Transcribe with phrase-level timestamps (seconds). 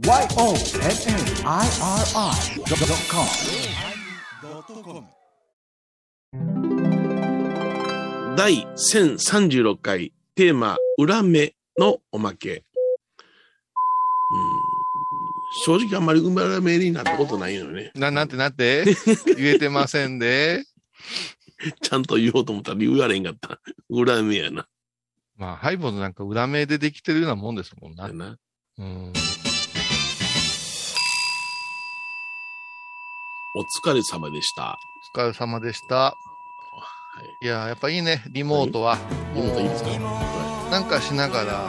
[0.00, 0.64] YONNIRI.com
[8.36, 12.52] 第1036回テーマ「裏目」のおまけ。
[12.52, 12.64] うん
[15.64, 17.90] 正直あんまり裏目になったことないのね。
[17.94, 18.84] な、なんてなんて？
[19.36, 20.64] 言えてませんで。
[21.82, 23.60] ちゃんと言おうと思ったら言われんかった。
[23.90, 24.66] 裏目やな。
[25.36, 28.06] まあ、ハイボーズなんか裏目でできてるようなもんですもんな。
[28.06, 28.38] やな
[28.78, 29.12] うん。
[33.52, 34.78] お疲れ様でした。
[35.16, 35.96] お疲れ様でした。
[35.96, 36.14] は
[37.42, 37.46] い。
[37.46, 38.96] いや、やっぱいいね、リモートは。
[39.34, 39.90] リモートいいですか？
[40.70, 41.68] なんかしながら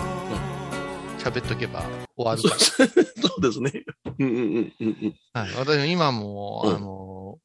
[1.17, 1.81] 喋っとけば
[2.16, 3.84] 終わるかそうそうですね。
[4.20, 5.41] うんうんうんうんら。
[5.41, 5.53] はい。
[5.55, 7.39] 私も今も、うんあの、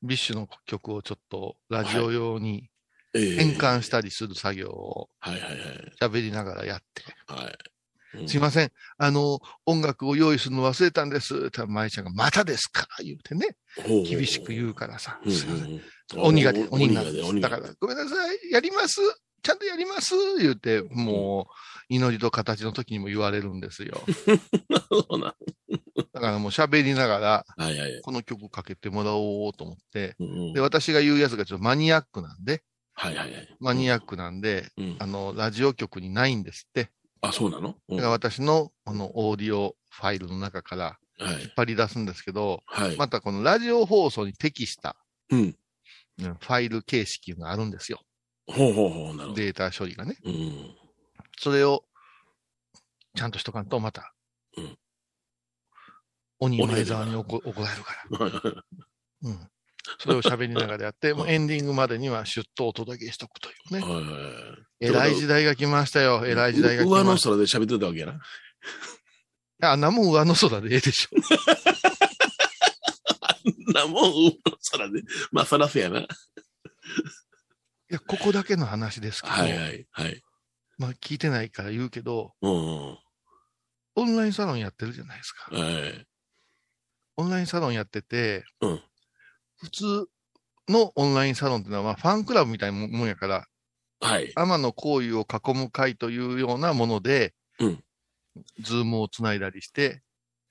[0.00, 2.70] BiSH の曲をちょっとラジオ用に
[3.14, 5.92] ええ変換したりする作業をはいはいはい。
[6.00, 7.02] 喋りながらやって。
[7.26, 7.58] はい。
[8.14, 8.70] うんすいません。
[8.98, 11.50] あの、音楽を用意するの忘れたんです。
[11.50, 12.86] たら舞ちゃんが、またですか？
[13.02, 13.56] 言うてね。
[14.06, 15.18] 厳しく言うからさ。
[15.24, 15.72] すいません。
[15.72, 15.80] うん
[16.14, 18.38] 鬼が出、鬼になるだから、ごめんなさい。
[18.50, 19.00] やります？
[19.42, 20.14] ちゃんとやります？
[20.38, 23.98] 言うて、もう、祈りと形の時にも言われるんですよ。
[24.90, 25.34] そ うなん
[26.12, 27.44] だからもう喋りながら。
[28.02, 30.14] この曲かけてもらおうと思って、
[30.54, 33.56] で、私が言うやつがちょっとマニアックなんで、はいはいはい。
[33.58, 36.90] マニアックなんで、うんあの、ラジオ局にないんですって。
[37.22, 37.76] あ、そうなの？
[37.88, 42.96] うんだから私の、あの、オーディオファイルの中からはい引っ張り出すんですけど、はい。
[42.96, 44.96] またこのラジオ放送に適した、
[45.30, 45.40] うん。
[45.40, 45.56] うん
[46.18, 48.00] ファイル形式があるんですよ。
[48.46, 49.34] ほうほうほう、なるほど。
[49.34, 50.16] データ処理がね。
[50.24, 50.76] うん。
[51.38, 51.84] それを、
[53.16, 54.12] ちゃんとしとかんと、また、
[54.56, 54.78] うん
[56.40, 57.94] 鬼前沢に怒怒られるか
[58.54, 58.64] ら。
[59.22, 59.48] うん。
[59.98, 63.80] それを喋りながらやって、 もうエンディングまでには出頭をお届けしとくというね。
[63.80, 66.26] はい偉い時代が来ましたよ。
[66.26, 67.28] 偉い時代が来上のました。
[67.30, 68.20] 空で喋ってたわけやな。
[69.70, 71.10] あ、なもん上の空でええでしょ。
[73.72, 74.34] なもん、上の
[74.72, 75.04] 空で。
[75.30, 76.00] まあ、そらせやな。
[76.00, 76.08] い
[77.88, 80.20] や、ここだけの話ですけど、はいはいはい。
[80.78, 82.54] まあ聞いてないから言うけど、うんう
[82.94, 82.98] ん。
[83.94, 85.54] オンラインサロンやってるじゃないですか。
[85.54, 86.04] はい。
[87.18, 88.82] オンラインサロンやってて、うん
[89.58, 90.08] 普通
[90.68, 93.46] のオンラインサロンっていうのは、まあ、ファンクラブみたいなもんやから、
[94.02, 94.32] はい。
[94.34, 97.82] 天の行為を囲む会というようなもので、うん
[98.62, 100.02] ズームをつないだりして、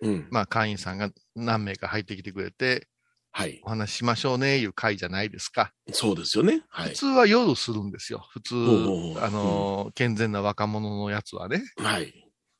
[0.01, 0.27] うん。
[0.29, 2.87] まあ、会員さんが何名か入ってきてくれて、
[3.31, 3.59] はい。
[3.63, 5.73] お話ししましょうね、いう会じゃないですか。
[5.91, 6.61] そうですよね。
[6.69, 6.95] はい普。
[6.95, 8.27] 通は夜するんですよ。
[8.31, 11.63] 普通、あのー健全な若者のやつはね。
[11.77, 12.13] はい。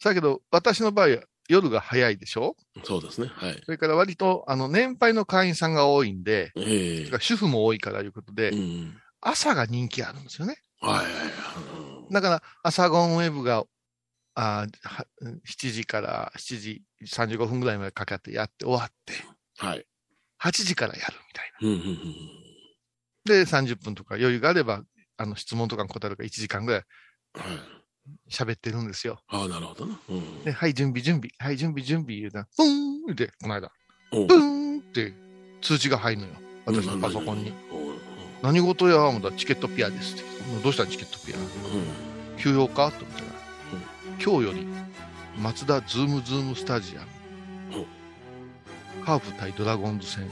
[0.03, 2.55] だけど、私の場合は夜が早いでしょ？
[2.83, 3.27] そうですね。
[3.31, 3.61] はい。
[3.63, 8.97] それから割と、あの、年配の会員さんが多いんで、えそれえから主婦も多いからいうことで、うん。
[9.21, 10.57] 朝が人気あるんですよね。
[10.81, 12.13] はいはいはい。
[12.13, 13.63] だから、朝ゴンウェブが、
[14.33, 15.05] あーは
[15.45, 19.13] 7時から7時35分ぐらいまでかかってやって終わって、
[19.57, 19.85] はい。
[20.41, 21.51] 8時からやるみたい。
[23.25, 23.35] な。
[23.35, 24.83] で、30分とか余裕があれば、
[25.17, 26.83] あの、質問とかに答えるから1時間ぐらい
[27.33, 28.31] はい。
[28.31, 29.21] 喋ってるんですよ。
[29.27, 29.99] ああ、なるほどな。
[30.09, 30.43] うん。
[30.43, 33.71] で、はい、準備、準備、はい、準備、準備、言うたら、ふーん言うて、この間、
[34.13, 35.13] うんふーんって
[35.61, 36.33] 通知が入るのよ。
[36.65, 37.53] 私のパソコンに。。
[38.41, 40.23] うん何事や、思ったらチケットピアですって。
[40.63, 41.37] どうしたチケットピア？
[41.37, 41.45] うん。
[42.37, 42.91] 休養か？
[42.91, 43.27] と思ったら、
[44.23, 44.67] 今日より、
[45.39, 47.85] 松田ズームズームスタジアム、
[49.05, 50.27] カープ対ドラゴンズ戦、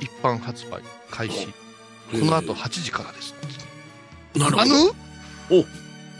[0.00, 0.80] 一般発売
[1.10, 1.52] 開始、こ
[2.18, 3.34] の後8時からです。
[4.36, 4.68] あなるほど。
[4.68, 5.64] の、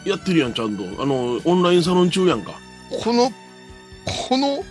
[0.04, 0.84] やってるやん、ちゃんと。
[1.02, 2.52] あの、オンラインサロン中やんか。
[3.02, 3.32] この、
[4.28, 4.62] この、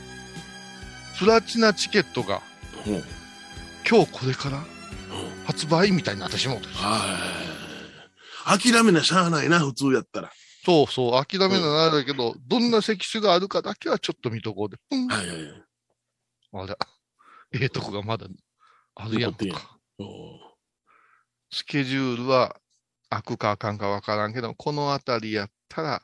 [1.17, 2.41] プラチナチケットが、
[2.85, 2.93] うん。
[2.93, 3.03] うん
[3.89, 4.63] 今日これから？
[5.45, 6.57] 発売みたいになってしまう。
[6.73, 8.61] はい。
[8.61, 10.31] 諦めなしゃあないな、普通やったら。
[10.65, 14.77] そうそう、諦めならないけど、どんな席種があるかだけはちょっと見とこうで。
[14.91, 15.63] うんはいはいはい。
[16.53, 16.77] あれ、
[17.53, 18.27] ええとこがまだ
[18.95, 19.79] あるやんか。
[19.99, 20.05] お
[21.51, 22.55] スケジュールは
[23.09, 26.01] 開くか開かんかわからんけど、このあたりやったら。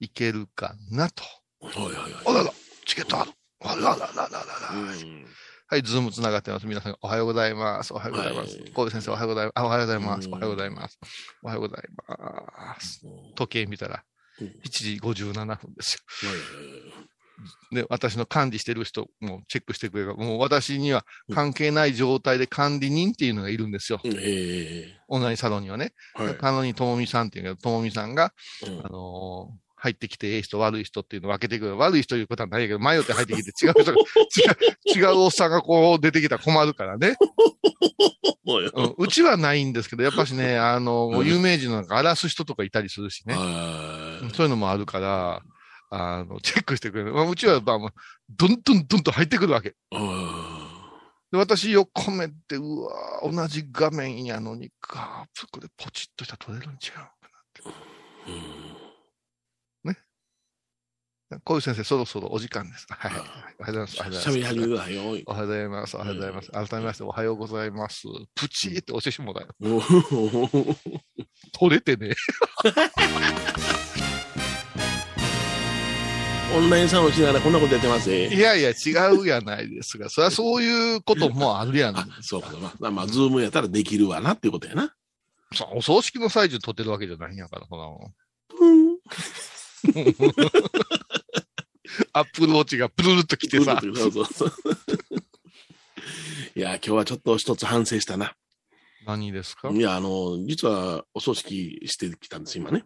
[0.00, 1.22] いけるかなと。
[1.60, 2.12] はいはいはい。
[2.26, 2.52] あらら、
[2.84, 3.32] チケットある。
[3.60, 4.70] あららららららら。
[4.70, 5.26] うん
[5.74, 6.68] はい、ズームつながってます。
[6.68, 7.92] 皆さん、おはようございます。
[7.92, 8.70] おはようございますはい。
[8.70, 9.52] 神戸先生、おはようございます。
[9.56, 10.26] あおはようございます。
[10.28, 10.98] うんおはようございます。
[11.42, 13.04] おはようございます。
[13.34, 14.04] 時計見たら、
[14.40, 16.28] うん7時57分ですよ。
[16.30, 17.14] はいはいはい
[17.72, 21.04] で、私の管理してる人もチェックしてくれるもう私には
[21.34, 24.00] 関係ない状態で管理人っていうのがいるんですよ。
[24.04, 25.92] うんええオンラインサロンにはね。
[26.14, 26.36] はい。
[26.36, 28.32] カノにともみさんっていうけど、ともみさんが、
[28.64, 31.76] うんあのー入ってきて、ええ人、悪い人っていうのを分けてくる。
[31.76, 37.16] 悪い人いうことはないけど、迷って入ってきて、 違う人が、違う、違うおっさんがこう出てきたら困るからね。
[38.46, 43.34] うん、うちはないんですけど、やっぱしね、 あの、うん有名人の中荒らす人とかいたりするしね。
[43.34, 45.42] はそういうのもあるから、
[45.90, 47.12] あの、チェックしてくれる。
[47.12, 47.92] まあ、うちは、まあ、まあ
[48.30, 49.74] どんどんどんと入ってくるわけ。
[49.92, 50.64] あ
[51.30, 58.83] で、私横目で、うわー同じ画面やのに、ガーッこれポチッとしたら撮れるんちゃうかーうんな。
[61.44, 62.86] こういう先生、そろそろお時間です。
[62.88, 63.12] はい。
[63.12, 63.24] おはよ
[63.58, 63.96] うございます。
[63.98, 64.14] おはよう
[65.46, 65.96] ございます。
[65.96, 66.50] おはようございます。
[66.52, 68.02] 改めまして、おはようございます。
[68.34, 69.46] プチーって教えてもらえ。
[69.62, 70.76] おー
[71.58, 72.14] 取れてね。
[76.56, 78.08] オンラインサロンしながらこんなことやってます？
[78.10, 78.28] ね。
[78.32, 78.74] いやいや、違
[79.18, 81.96] うやないですが、そりゃそういうこともあるやん。
[81.98, 84.94] あ、そうか、まあ、まあ、ズームやったらできるわなっていうことやな。
[85.52, 88.14] そうお葬式の最中撮ってるわけじゃないんやから、そんなもん。
[91.98, 92.06] うん。
[92.12, 93.80] アップルウォッチがプルルっと来てさ。
[93.82, 94.52] そうそうそう。
[96.56, 98.34] いや、今日はちょっと一つ反省したな。
[99.06, 99.70] 何ですか？
[99.70, 102.84] いや、あの、実はお葬式してきたんです、今ね。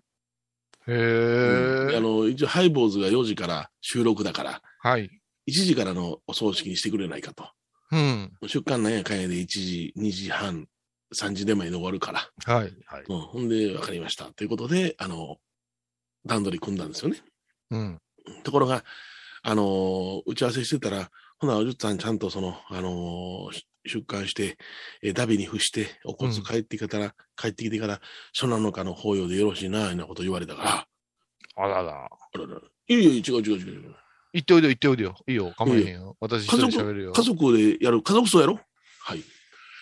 [0.87, 2.01] へうんあえ。
[2.01, 5.11] の、一応、ハイボーズが4時から収録だから、はい。
[5.49, 7.51] 1時からのお葬式にしてくれないかと。
[7.93, 8.33] うん。
[8.47, 10.67] 出刊なんやかんやで1時、2時半、
[11.15, 12.31] 3時で前で終わるから。
[12.45, 12.75] はい。
[12.87, 13.05] はい。
[13.09, 14.33] うん、ほんで、わかりました。
[14.33, 15.39] ということで、あの、
[16.27, 17.23] 段取り組んだんですよね。
[17.71, 18.01] うん。
[18.43, 18.85] ところが、
[19.43, 24.59] あの打ち合わせしてたら、ほな、おじゅっさんちゃんとその、あのし出棺して、
[25.03, 28.01] えーダビに付して、お骨うん帰ってきたら、帰ってきてから、
[28.35, 30.87] 初七日の法要でよろしいな、ようなこと言われたから、
[31.57, 32.05] あらら。
[32.05, 33.95] あららいやいや、違う違う違う違う。
[34.33, 35.17] 言っておいでよ、言っておいでよ。
[35.27, 36.17] いいよ、構えへんよ。
[36.21, 37.13] 私一家族人喋るよ。
[37.13, 38.61] 家族でやる、家族葬やろ？
[39.01, 39.23] はい。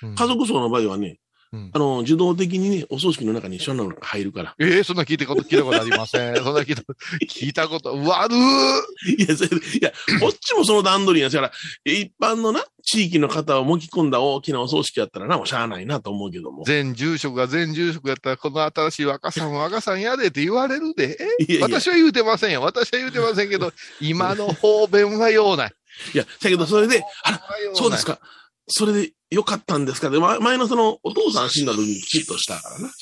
[0.02, 1.18] うん家族葬の場合はね、
[1.56, 4.54] うんあの、自動的にね、お葬式の中に初七日が入るから。
[4.58, 6.36] ええそんな聞いたこと、聞いたことありません。
[6.42, 11.52] そんな聞いたこと、聞いたこと、悪ーいや、それいや、こっちもその段取りやから、
[11.84, 16.62] 一般のな、地域の方を巻き込んだ大きなお葬式やったらな、もうしゃあないなと思うけども。
[16.64, 21.18] 全住職が 全住職やったら、この新しい若さんは若さんやでって言われるで。
[21.38, 22.62] えいやいや私は言うてませんよ。
[22.62, 25.72] 私は言うてませんけど、 今の方便はようない。
[26.14, 27.42] いや、だけどそれで、あら、
[27.74, 28.20] そうですか。
[28.66, 28.72] か。
[28.72, 32.86] それでよかったんですかで、ま前のその、お父さん死んだ時にきちっとしたからな。
[32.86, 32.92] うん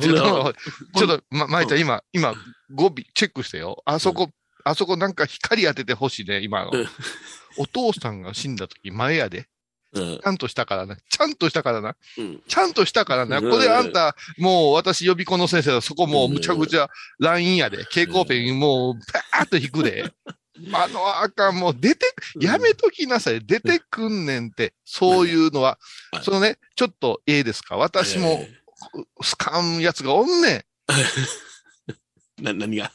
[0.00, 0.54] ちょっと、
[0.96, 2.34] ちょっと、ま、まいちゃん、今、今、
[2.72, 3.82] 語尾チェックしてよ。
[3.84, 4.30] あそこ、
[4.64, 6.88] あそこなんか光当ててほしいね、今のうん。
[7.56, 9.48] お父さんが死んだ時前やで。
[9.94, 10.96] うんちゃんとしたからな。
[10.96, 11.96] ちゃんとしたからな。
[12.16, 13.38] うんちゃんとしたからな。
[13.38, 15.80] うんこれあんた、もう私予備校の先生だ。
[15.80, 17.84] そこもうむちゃくちゃラインやで。
[17.84, 20.12] 蛍光ペンもうパーッと引くで。
[20.72, 22.06] あのあかん、もう出て、
[22.40, 23.44] やめときなさい。
[23.44, 24.74] 出てくんねんって。
[24.84, 25.78] そういうのは
[26.12, 26.20] は。
[26.20, 27.76] いそのね、ちょっとええですか？
[27.76, 28.60] 私もえ
[29.22, 30.58] スカンやつがおんねん。
[30.58, 30.64] ー
[32.42, 32.92] な、何が？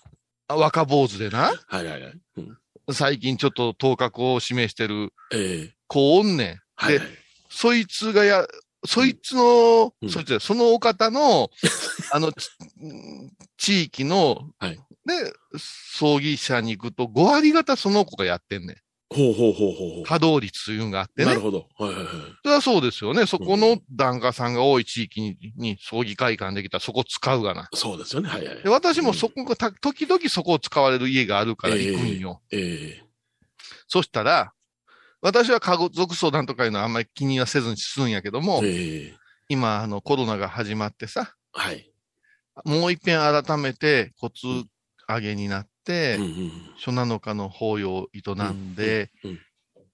[0.49, 1.51] あ若坊主でな。
[1.67, 2.13] はいはいはい。
[2.37, 2.57] うん
[2.93, 6.61] 最近ちょっと頭角を示してるええ子おんねん。
[6.75, 7.07] はいはい。
[7.49, 8.47] そいつがや、
[8.85, 11.49] そいつの、うんそいつやそのお方の、
[12.13, 12.31] あの、
[13.57, 18.75] 地域の、はいね、葬儀社に行くと5割方その子がやってんねん。
[19.09, 20.03] ほうほうほうほうほう。
[20.03, 21.27] 稼働率というのがあってね。
[21.27, 21.69] なるほど。
[21.77, 22.05] はいはいはい。
[22.43, 23.25] それはそうですよね。
[23.25, 27.69] そこの檀家さんが多い地域に、に葬儀会館できたらそこ使うがな。
[27.73, 28.27] そうですよね。
[28.27, 28.69] はいはいで。
[28.69, 32.41] 私もそこがた、時々そこを使われる家があるから行くんよ。
[32.51, 33.03] ええ
[33.87, 34.51] そしたら、
[35.21, 39.17] 私は家族葬なんとかいうのはあんまり気にはせずにするんやけども、ええ
[39.49, 41.89] 今、あの、コロナが始まってさ、はい。
[42.65, 44.33] もう一遍改めて骨
[45.07, 46.17] 上げになって、
[46.75, 49.09] 初七日の法要を営んで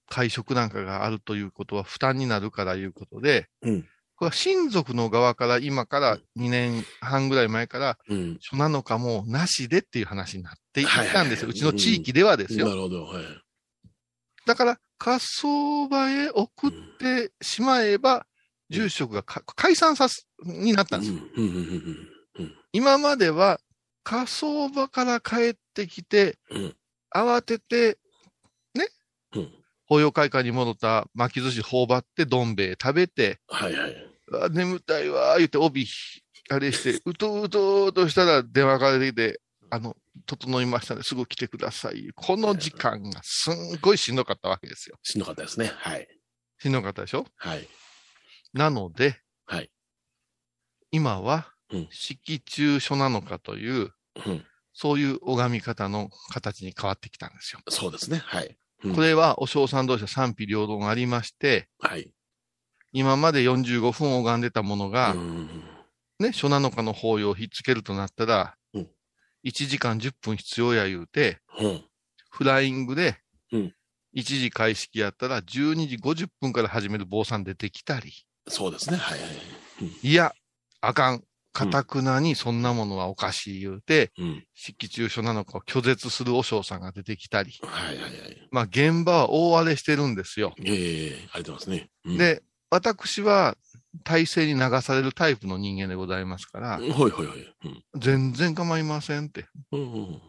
[0.08, 8.38] 会食なんかがあるということは負担になるからいうことで、うんこれは親族の側から今から2年半ぐらい前から、うん。
[8.40, 11.48] 初七日もなしでっていう話になっていったんですよ。
[11.48, 12.68] うちの地域ではですよ。
[12.68, 13.04] なるほど。
[13.04, 13.24] はい。
[14.46, 18.26] だから、火葬場へ送ってしまえば、
[18.70, 21.18] 住職がか解散さす、になったんですよ。
[22.72, 23.60] 今までは
[24.04, 26.76] 火葬場から帰ってきて、うん
[27.14, 27.98] 慌てて
[29.34, 29.48] うん。
[29.86, 33.96] 法要会館に戻った巻き寿司頬張ってどん兵衛食べて、はいはい。
[34.44, 35.86] あ眠たいわー言って帯、
[36.50, 39.96] あれして、 うとうとうとしたら電話が出てきて、あの、
[40.26, 42.10] 整いましたね、すぐ来てください。
[42.14, 44.98] この時間がすんごいしんどかったわけですよ。
[45.02, 45.70] しんどかったですね。
[45.76, 46.08] はい。
[46.58, 47.26] しんどかったでしょ？
[47.36, 47.68] はい。
[48.52, 49.70] なので、はい。
[50.90, 51.53] 今はうん、
[51.90, 53.92] 式中書なのかという、
[54.26, 54.44] うん。
[54.72, 57.60] そういう拝み方の形に変わってきたんですよ。
[57.68, 58.18] そうですね。
[58.18, 58.56] はい。
[58.82, 62.10] うんこれは、お尚さん同士は賛否両論ありまして、はい。
[62.92, 65.48] 今まで45分拝んでたものが、うん
[66.18, 68.88] ね、初七日の法要をひっつけるとなったら、うん
[69.44, 71.84] 1時間10分必要や言うて、うん。
[72.30, 73.16] フライングで
[73.52, 73.74] うん、
[74.16, 78.12] 1時開式やったら12時50分から始める坊さん出てきたり、
[78.48, 78.96] そうですね。
[78.96, 79.26] はいは
[80.02, 80.08] い。
[80.08, 80.34] いや、
[80.80, 81.24] あかん。
[81.54, 84.44] かたくなにそんなものはおかしい言うて、うん。
[84.54, 88.48] 式中書なのかを拒絶する和尚さんが出てきたり、はいはいはい。
[88.50, 90.52] まあ現場は大荒れしてるんですよ。
[90.64, 91.90] ええありがとうございますね。
[92.06, 93.56] うん、で、私は
[94.02, 97.54] 体制に流されるタイプの人間でございますから、はいはいはい。
[97.64, 98.00] うん。
[98.00, 99.46] 全然構いませんって。
[99.70, 100.20] うんうん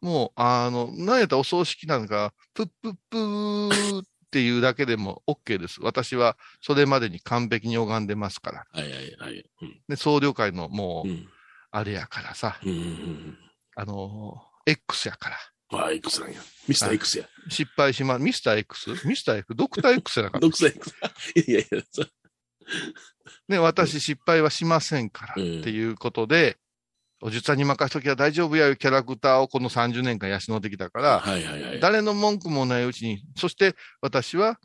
[0.00, 5.80] もう、あの、なんやったらお葬式なんか、プップップーっていうだけでも OK です。
[5.82, 8.66] 私はそれまでに完璧に拝んでますから。
[8.72, 9.44] はいはいはい。
[9.62, 9.80] うん。
[9.88, 11.28] で、総領会のもう、うん。
[11.72, 13.38] あれやからさ、うんうんうん。
[13.76, 15.36] あの、X やから。
[15.72, 16.40] ああ、X なんや。
[16.66, 17.24] ミスター X や。
[17.48, 19.06] 失敗しま、ミスター X?
[19.06, 19.54] ミスター X?
[19.54, 20.46] ドクター X やなかった。
[20.48, 20.92] ドクター X。
[21.50, 22.10] いやいや、そう
[23.48, 26.58] ね、私失敗はしませんから、うんっていうことで、
[27.22, 31.80] おじゅさんに任しときは大丈夫やいうキャラクターをこの30年間養ってきたから、はいはいはい。
[31.80, 34.58] 誰の文句もないうちに、そして私は、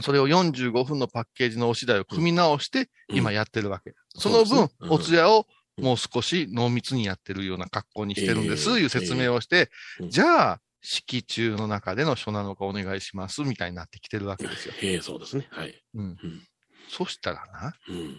[0.00, 3.94] それを45分のパッケージのお次第を組み直して、うん今やってるわけ。
[4.16, 5.46] その分、そうですねうんお通夜を
[5.78, 14.74] もう少し濃密にやってるような格好にしてるんです、ええいう説明をして、ええじゃあ、式中の中での書なのかお願いします、みたいになってきてるわけですよ。
[14.82, 15.48] ええそうですね。
[15.50, 15.82] はい。
[15.94, 16.04] うん。
[16.04, 16.42] うん
[16.90, 18.16] そしたらな、うん。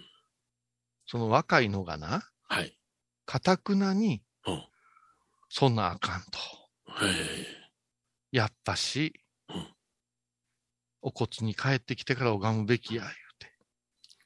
[1.07, 2.78] その若いのがな、はい。
[3.29, 4.63] かたくなにうん、
[5.49, 6.39] そんなあかんと。
[6.87, 7.11] はい。
[8.31, 9.13] やっぱし、
[9.49, 9.67] うん
[11.01, 13.51] お骨に帰ってきてから拝むべきや、言うて。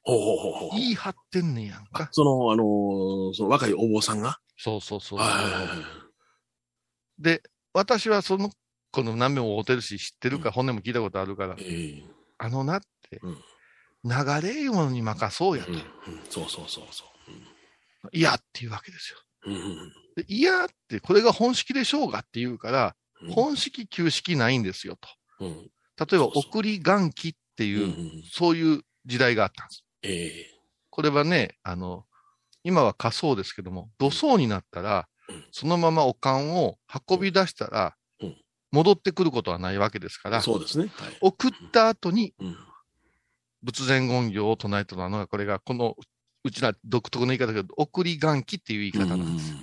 [0.04, 0.70] ほうほうほうほう。
[0.80, 2.08] 言い張ってんねやんか。
[2.12, 4.40] その、あのーその若いお坊さんが？
[4.58, 5.20] そうそうそう。
[7.20, 7.44] で、
[7.74, 8.50] 私はその
[8.92, 12.04] 子の何名も会うてるし、知ってるか、骨も聞いたことあるから、ええ
[12.38, 13.38] あのなって、うん
[14.06, 15.72] 流れいうものに任そうやと。
[15.72, 15.84] うんうん
[16.30, 17.08] そうそうそうそい
[18.12, 19.20] やっていうわけですよ。
[19.46, 19.50] う。
[19.52, 25.10] うんうんでいやって、これが本式でしょうがって言うから、うん本式、旧式ないんですよと。
[25.46, 29.86] うん例えば、送り元気っていう、そういう時代があったんです。
[30.02, 30.54] ええ
[30.90, 32.06] これはね、あの、
[32.64, 36.78] 今は火葬ですけども、土葬になったらうん、そのままお棺を
[37.10, 38.38] 運び出したらうん、
[38.72, 40.92] 戻ってくることはないわけですから、そうですね。
[40.96, 41.18] はい。
[41.22, 42.58] 送った後にうん
[43.64, 45.96] 仏前言行を唱えたのが、これがこの、
[46.44, 49.54] うちら独特の言い方だけど、送り元気っていう言い方なんです。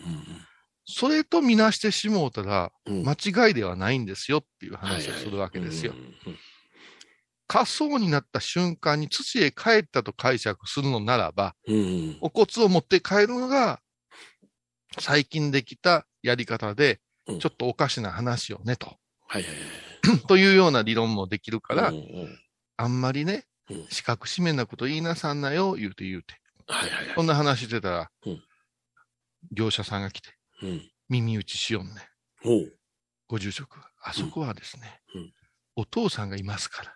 [0.86, 5.92] それとみなしてしもうたら、間違いではないんですよっていう話をするわけですよ。
[7.46, 13.80] 火葬になった瞬間に土へ帰ったと解釈するのならば、うんうんお骨を持って帰るのが、
[14.98, 18.96] 最近できたやり方でうん、ちょっとおかしな話よね、と。
[19.26, 20.18] はいはいはい。
[20.26, 22.38] というような理論もできるからうん、うん
[22.76, 26.39] あんまりねうん、四角締めなこと言いなさんなよ、言うて言うて。
[26.70, 28.42] はいはいはいこんな話してたらうん、
[29.52, 30.30] 業者さんが来て、
[30.62, 30.90] うん。
[31.08, 32.08] 耳打ちしよんね。
[33.26, 35.32] ご住職、あそこはですねうん、
[35.76, 36.94] お父さんがいますから。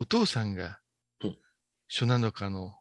[0.00, 0.78] お父さんが
[1.24, 1.36] うん、
[1.88, 2.74] 書なのかの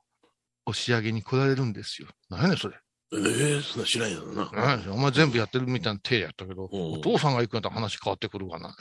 [0.66, 2.10] 押し上げに来られるんですよ。
[2.30, 2.78] 何やねん、それ。
[3.14, 4.50] ええそんな知らんやろな。
[4.94, 8.76] お前全部やってるみたいな手やったけど、うんお父さんが行くんやったら話変わってくるわな。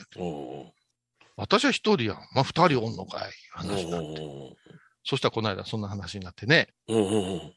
[1.35, 2.17] 私は一人やん。
[2.33, 3.31] まあ、二人おんのかい。
[3.51, 4.21] 話になって。
[5.03, 7.53] そしたらこの間そんな話になってね、おうおうおう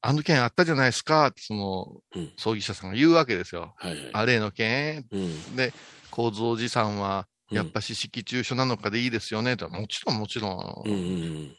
[0.00, 3.74] あの件あったじゃないですかって、そのうん、葬儀社さんが言うわけですよ。
[3.76, 4.10] はいはい。
[4.12, 5.56] あれの件うん。
[5.56, 5.72] で、
[6.10, 9.56] 構造寺さんは、うんやっぱし式中書なのかでいいですよね。
[9.56, 11.56] ともちろんもちろん、うんうんうん。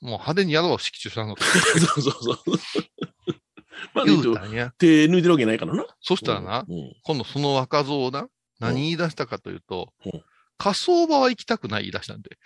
[0.00, 1.44] もう派手にやろう、式中書なのか。
[1.44, 2.38] そうそうそう。
[3.92, 4.72] まあ、言言うたんや。
[4.78, 5.84] 手抜いてるわけないからな。
[6.00, 6.94] そしたらな、うん。
[7.02, 10.22] 今度その若造な、何言い出したかというとうん、
[10.56, 12.38] 火葬場は行きたくない言い出したんで、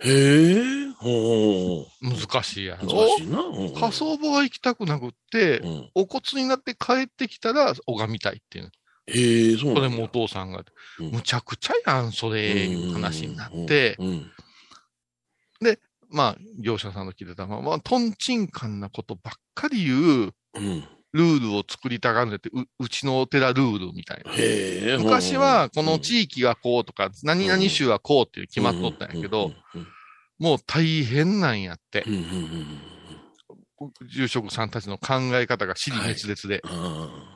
[0.00, 0.88] へえ。
[0.96, 2.08] ほう。
[2.08, 2.88] 難しいやろ。
[2.88, 3.40] 難しいな。
[3.40, 5.90] うん火葬場は行きたくなくって、うん。
[5.94, 8.70] お骨になって帰ってきたら拝みたいっていう。
[9.06, 10.64] へえ、そうそれもお父さんが、
[11.00, 14.30] うんむちゃくちゃやん、それ、いう話になって、うん。
[16.10, 20.84] まあ、業者さんの聞いてたまま、トンチンカンなことばっかり言ううん。
[21.12, 24.98] ルールを作りたがるねって、ううちのお寺ルールみたいな。
[24.98, 29.52] 昔は、この地域はこうとか、何々州はこうっていう決まっとったんやけど、
[30.38, 32.10] もう大変なんやってう。
[32.10, 32.14] ん。
[32.14, 32.20] うん。
[32.20, 34.08] うん。
[34.08, 36.60] 住職さんたちの考え方が尻滅裂で。
[36.64, 37.34] あ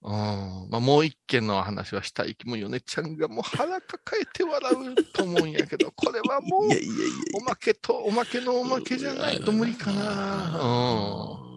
[0.00, 6.68] うんまあ、もう一件の話はしたい気もよねちゃんがもう腹抱えて笑うと思うんやけど、 これはもう。
[7.36, 10.60] おまけとおまけのおまけじゃないと無理かな。
[11.42, 11.47] うん。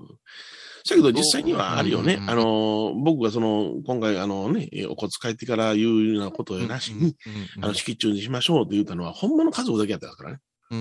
[0.90, 2.16] だけど実際にはあるよね。
[2.16, 7.16] うんあの、僕がその、今回あのね、お骨帰ってから言うようなことをなしに、
[7.62, 10.40] あの、式中にしましょうって言ったのは、ほんまの家族だけやったからね。
[10.72, 10.80] うん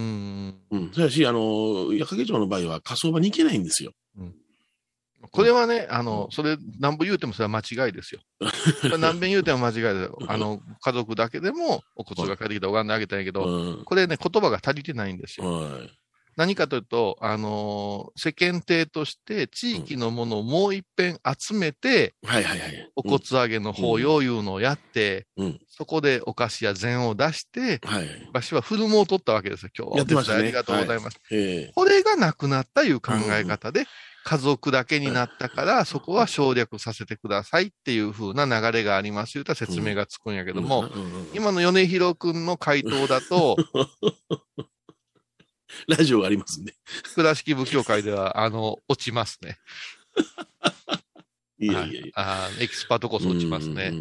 [0.71, 0.93] うんうん。
[0.93, 3.93] そやし、あの、矢掛町の場合は火葬場に行けないんですよ。
[5.33, 8.23] これはね、あの、それ、何ぼ言うてもそれは間違いですよ。
[8.99, 10.19] 何遍言うても間違いですよ。
[10.27, 13.85] あの、家族だけでもお骨が帰ってきたんであげたんやけど、うん。
[13.85, 15.47] これね、言葉が足りてないんですよ。
[15.47, 16.00] はい。
[16.41, 22.91] 何かというと、あのー世間体として地域のものをもう一遍集めて、はいはいはい。
[22.97, 25.61] お骨上げの法要いうのをやって、うん。
[25.69, 28.09] そこでお菓子や膳を出して、はい。
[28.33, 29.97] 私はフルモを取ったわけですよ、今日は。
[29.99, 30.41] やってましたね。
[30.41, 31.21] ありがとうございます。
[31.31, 31.73] ええ。
[31.75, 33.85] これがなくなったいう考え方で、
[34.25, 40.89] 家族だけになったから、そこは省略させてくださいっていう風な流れがありますよと説明がつくんやけども、
[41.35, 43.57] 今の米広くんの回答だと、
[45.89, 46.75] ラジオがありますんで。
[47.15, 49.59] 倉敷部協会では、あの、落ちますね。
[51.59, 52.13] いやはいやいや。
[52.15, 53.93] あーエキスパートこそ落ちますね。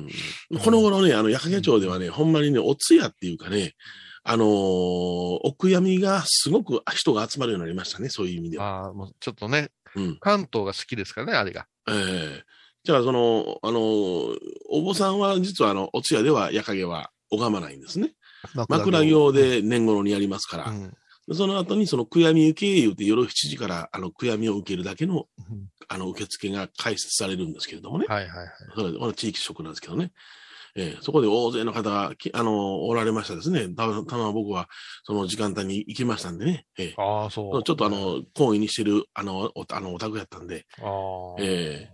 [0.64, 3.76] この頃ね、あの、矢掛町ではね、ほんまにね、お通夜っていうかね、
[4.24, 8.86] あのーお悔やみがすごく人が集まるようになりましたね、そういう意味では。
[8.86, 10.18] ああ、もうちょっとね、うん。
[10.20, 11.68] 関東が好きですからね、あれが。
[11.90, 12.44] ええ
[12.86, 14.38] じゃあ、その、あのー
[14.70, 18.14] お坊さんは実はあの、お通夜では矢掛は拝まないんですね。
[18.70, 20.70] 枕行で年頃にやりますから。
[20.70, 20.94] うん。
[21.34, 28.06] その後にその悔やみ受け言うて夜7時からあの悔やみを受けるだけのうんあの受付が開設されるんですけれどもね。
[28.08, 28.50] はいはいはい。
[28.76, 30.12] それこれ地域職なんですけどね。
[30.76, 33.70] えーそこで大勢の方がき、あの、おられましたですね。
[33.70, 34.70] たたま僕は
[35.04, 36.68] その時間帯に行きましたんでね。
[36.78, 37.64] えーああ、そう。
[37.64, 40.68] ちょっとあ、の、懇意にしてる、あの、おあの、お宅やったんで。
[40.80, 41.36] ああ。
[41.40, 41.90] え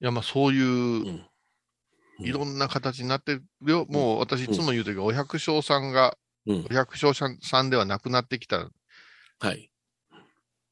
[0.00, 1.26] いや、まあそういう、うんうん
[2.20, 3.86] いろんな形になってるよ。
[3.88, 8.68] もう私いつも言うとき、お百姓さんが、うんお百姓さんではなくなってきた、
[9.38, 9.70] はい。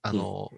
[0.03, 0.51] あの、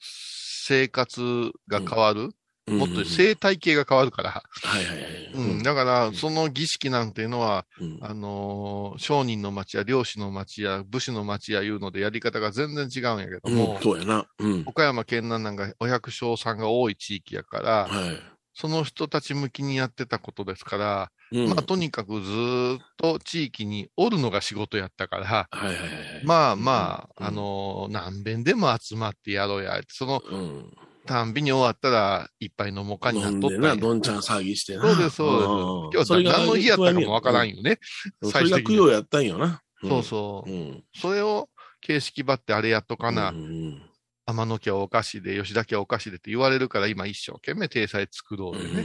[0.00, 2.30] 生活が変わる、
[2.66, 4.42] もっとうん生態系が変わるから。
[4.62, 5.32] はいはいはい。
[5.32, 5.62] うん。
[5.62, 14.26] だから、その儀式なんていうのは、うんあのー商人の町や漁師の町や武士の町やいうのでやり方が全然違うんやけどうんも、そうやな。
[14.38, 14.62] うん。
[14.66, 18.37] 岡山県南なんかお百姓さんが多い地域やから、はい。
[18.60, 26.24] その人たち向きにやってたことですから、うんまあとにかくずーっと地域におるのが仕事やったから、はいはいはいはい。
[26.24, 30.72] まあまあ、うんあのー何遍でも集まってやろうや、そのうん。
[31.06, 34.82] たんびに終わったら一杯飲もうかになっとったどんちゃん騒ぎしてな。
[34.82, 36.16] そうです、そうです。
[36.16, 37.78] ん今日は何の日やったかもわからんよね。
[38.22, 39.62] うんそれが供養やったんよな。
[39.82, 40.52] そうそうう。
[40.52, 40.84] ん。
[40.96, 41.48] それを
[41.80, 43.82] 形式ばってあれやっとかなう、ん
[44.30, 48.84] 天野家はお菓子で、吉田家はお菓子でって言われるから、今一生懸命体裁作ろうでね、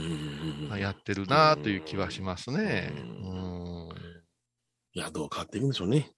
[0.70, 2.90] ねやってるなという気はしますね。
[2.96, 3.88] ううん。
[4.94, 6.12] いや、どう変わっていくんでしょうね。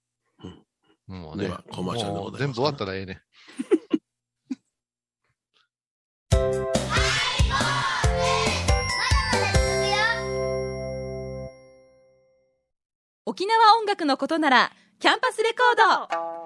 [1.09, 3.21] もうねコマーシャルでもございますう全部終わったらええね。
[13.25, 16.46] 沖縄音楽のことならキャンパスレコード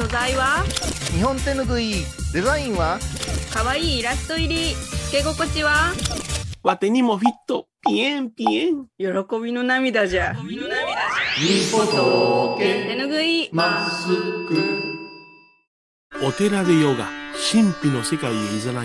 [0.00, 0.64] 素材は？
[1.12, 1.92] 日本手ぬぐい
[2.32, 2.98] デザインは？
[3.52, 4.74] かわいいイラスト入り。
[4.74, 5.92] つけ心地は？
[6.62, 8.86] わてにもフィット、ピエンピエン。
[8.98, 9.06] 喜
[9.42, 10.34] びの涙じゃ。
[10.34, 10.40] 手
[12.96, 13.50] ぬぐい。
[16.22, 17.06] お寺でヨガ、
[17.52, 18.40] 神秘の世界へ誘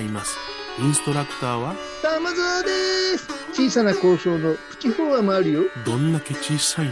[0.08, 0.38] います。
[0.82, 3.30] インストラクターは、玉沢です。
[3.54, 5.62] 小さな交渉のプチフォアもあるよ。
[5.86, 6.91] どんだけ小さいね。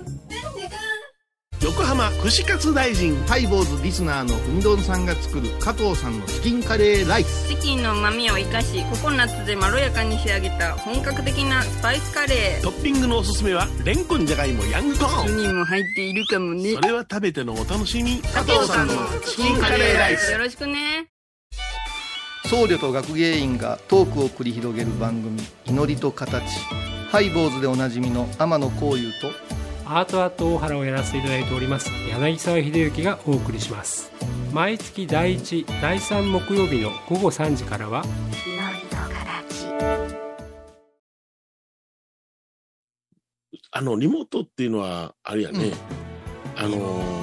[1.63, 3.15] 横浜串カツ大臣。
[3.27, 15.37] ハイボーズリスナーのうみどんさんが作る加藤さんのチキンカレーライスチキンの旨味を生かしココナッツでまろやかに仕上げた本格的なスパイスカレートッピングのおすすめは、レンコンじゃがいもヤングコーン。
[15.37, 18.19] にも入っているかもねそれは食べてのお楽しみ。
[18.21, 21.09] 加藤さんのチキンカレーライスよろしくね
[22.45, 26.43] 僧侶と学芸員がトークを繰り広げる番組「祈りと形」
[27.11, 29.31] ハイボーズでおなじみの天野幸雄と
[29.93, 34.11] アートアート大原をやらせていただいております柳沢秀幸がお送りします
[34.53, 38.03] 毎月第1第3木曜日の午後3時からは
[43.73, 45.71] あの、リモートっていうのは、あれやね、
[46.57, 47.21] あのー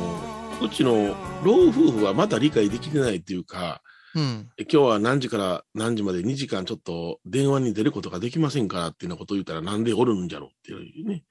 [0.60, 3.80] うちの老夫婦はまだ理解できてないっていうか、
[4.14, 4.48] うん。
[4.58, 11.22] 今日は何時から何時まで2時間ちょっと電話に出ることができませんからっていうようなことを言ったらなんでおるんじゃろうっていうね。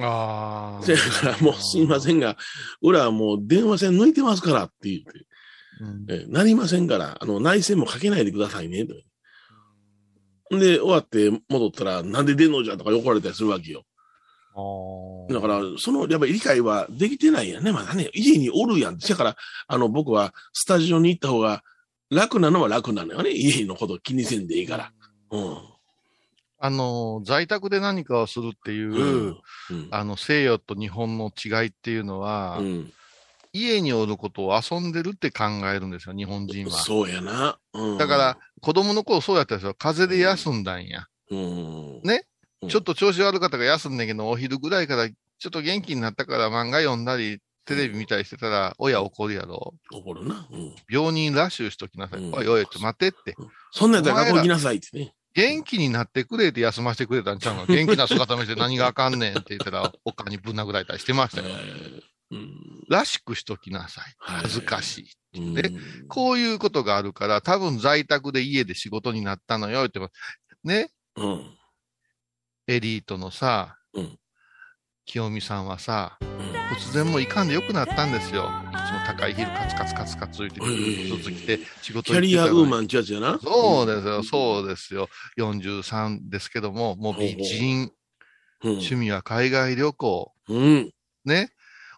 [0.00, 0.82] ああ。
[0.82, 2.36] そやからもうすいませんが、
[2.82, 5.26] 裏はもう電話線抜いてますからって言って、
[5.80, 8.86] うんえなりませんから、あの内線もかけないでくださいね。
[8.86, 8.94] と
[10.58, 13.84] で、終わって戻ったら、なんで出んのじゃとか怒られたりするわけよ。
[15.28, 17.72] だから、その、やっぱり理解はできてないやんね。
[17.72, 18.98] まだね、家におるやん。
[18.98, 21.62] だから、あの、僕はスタジオに行った方が
[22.10, 23.30] 楽なのは楽なのよね。
[23.32, 24.92] 家のこと気にせんでいいから。
[25.30, 25.58] うん。
[26.58, 29.88] あの、在宅で何かをするっていう、うん。
[29.90, 32.92] あの、西洋と日本の違いっていうのは、うん。
[33.52, 36.72] 家におることを遊んでるって考えるんですよ、日本人は。
[36.72, 37.58] そうやな。
[37.72, 37.98] うん。
[37.98, 39.74] だから、、子供の頃そうやったんですよ。
[39.74, 41.06] 風邪で休んだんや。
[41.30, 42.00] うん。
[42.02, 42.24] ね？
[42.62, 49.74] うんちょっと調子悪かったから休んだけど、お昼ぐらいからちょっと元気になったから漫画読んだり、テレビ見たりしてたら、親怒るやろ。
[49.92, 50.48] 怒るな。
[50.50, 50.74] うん。
[50.88, 52.20] 病人ラッシュしときなさい。
[52.20, 53.36] うんおいおいって待ってって。
[53.72, 55.14] そんなんやったら学校行きなさいってね。
[55.36, 57.66] 元気になってくれって休ませてくれたんちゃうの？
[57.68, 61.54] 元気な姿見せて何があかんねんって言ったら、おっかにぶん殴られたりしてましたよ。
[62.30, 62.84] うん。
[62.88, 64.14] らしくしときなさい。
[64.18, 64.98] はい恥ずかし
[65.34, 65.38] い。
[65.38, 65.70] うんで
[66.08, 70.00] こういうことがあるから、多分在宅で家で仕事になったのよって。
[70.64, 70.90] ね？
[71.16, 71.58] うん。
[72.68, 74.18] エリートのさ、うん
[75.06, 76.18] 清美さんはさ、
[76.74, 78.50] 突然もういかんでよくなったんですよ。
[78.72, 82.82] いつも高いヒルカツカツカツカツ言って、うん一つ来て仕事キャリアウーマン。
[82.82, 83.38] ンってやな。
[83.40, 85.08] そうですよ、そうですよ。
[85.38, 87.92] 43ですけども、もう美人、
[88.64, 88.70] うん。
[88.72, 90.90] 趣味は海外旅行、うん。
[91.24, 91.50] ね。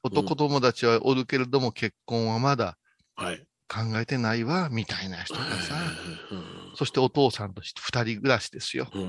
[0.02, 2.76] 男友達はおるけれども、結婚はまだ
[3.16, 3.44] はい。
[3.68, 5.74] 考えてないわ、みたいな人がさ、
[6.30, 6.38] うん
[6.76, 8.86] そしてお父さんとして二人暮らしですよ。
[8.94, 9.08] うんうん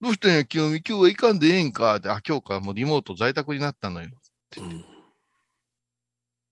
[0.00, 4.08] どうしたんや、清美、今日は行かんでええんかって、あ、今日からもうリモート在宅になったのよ。
[4.58, 4.84] うん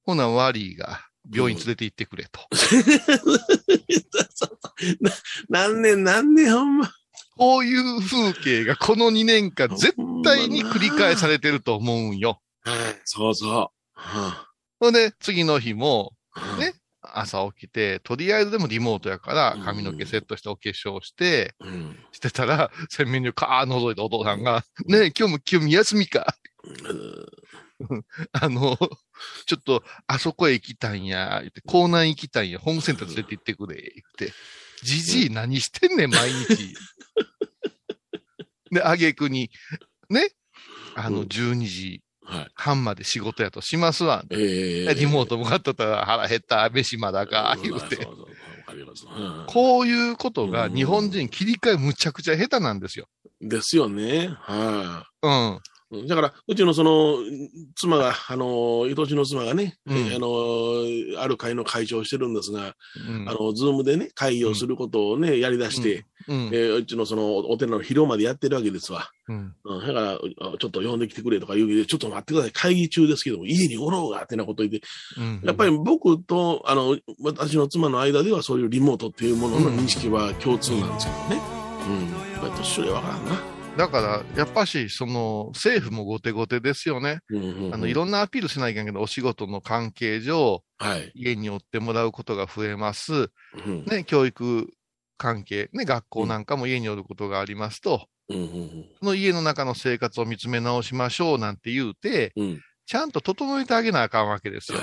[0.04, 2.40] ほな、ワリーが病院連れて行ってくれと。
[5.00, 5.10] な
[5.50, 6.90] 何年何年ほんま。
[7.36, 12.40] こういう風景がこの2年間絶対に繰り返されてると思うんよ。
[12.62, 12.76] はい。
[13.04, 13.68] そうそう。
[13.92, 14.48] は
[14.80, 16.72] ほんで、次の日もあね
[17.14, 26.36] 朝起きて、とりあえずでもリモートやからうん髪の毛セットしてお化粧して、うんしてたら、 洗面所カー覗いたお父さんが、ねえ、今日も清美休みか。
[28.32, 28.76] あの、
[29.46, 34.34] ちょっと、あそこへ行きたいんや、言って、港南行きたいんや、ホームセンター連れて行ってくれ、言って。
[34.82, 36.74] じじい何してんねん、毎日。
[38.70, 39.50] で、あげくに、
[40.10, 40.30] ね、
[40.94, 42.48] あの、うん12時はい。
[42.54, 44.22] 半まで仕事やとしますわ。
[44.30, 48.06] ええリモート向かっとったら腹減った、飯まだか、言うて
[49.46, 53.06] こういうことが日本人切り替えむちゃくちゃ下手なんですよ。
[53.40, 54.36] ですよね。
[54.42, 55.60] はうん。
[55.92, 56.06] い。
[56.06, 57.16] だから、うちのその、
[57.76, 62.74] 妻が、あの、伊藤の妻がね、うんあの、ある会の会長をしてるんですが、
[63.08, 69.10] うんあの、ズームでね、会議をすることをね、やり出して、うんえーうちのその、お寺の広間でやってるわけですわ。
[69.28, 69.54] うん。
[69.64, 70.18] うん、だから、あ
[70.58, 72.52] ちょっと呼んできてくれとか言うけど、ちょっと待ってください。
[72.52, 74.82] 会議中ですけども、家におろうが、ってなこと言って、
[75.16, 81.42] うんやっぱり僕と、あの、私の妻の間ではそういうリモートっていうものの認識は共通なんですけどね。
[81.86, 82.32] うん。
[82.32, 83.57] やっぱり年寄りはわからんな。
[83.78, 87.20] だから、やっぱし、その、政府も後手後手ですよね。
[87.30, 91.12] うんうんうんあの、いろんなアピールしないかんけど、お仕事の関係上、はい。
[91.14, 93.30] 家に寄ってもらうことが増えます。
[93.64, 94.68] うんね、教育
[95.16, 102.44] 関係、ね、学校なんかも家に寄ることがありますと、うんうんその家の中の生活を見つめ直しましょうなんて言うて、うん。
[102.44, 102.60] うん。
[102.84, 104.78] ちゃんと整えてあげなあかんわけですよ。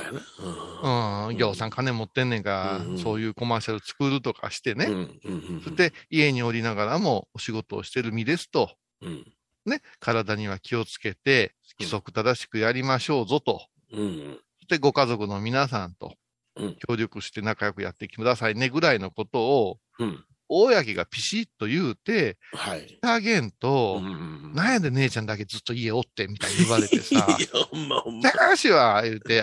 [0.81, 4.85] そうん、ぎょうさん金持ってんねんから、うんうんそういうコマーシャル作るとかしてね。
[4.85, 4.93] うん。
[4.93, 5.75] うんうんうん。
[5.75, 9.33] で、家におりながらもお仕事をしてる身ですと、うん。
[9.65, 13.61] ね、体には気をつけて、規則正しくやりましょうぞと。
[13.91, 14.39] うん。
[14.59, 16.15] そしてご家族の皆さんと
[16.55, 20.23] うん協力して仲良くやってくださいねぐらいのことを、うん。
[20.47, 22.99] 公がピシッと言うて、はい。
[23.01, 27.25] あげんと、んなんやで姉ちゃんだけずっと家おってみたいに言われてさ、
[27.71, 28.31] ほんまほんま。
[28.31, 29.41] 高橋は言うて、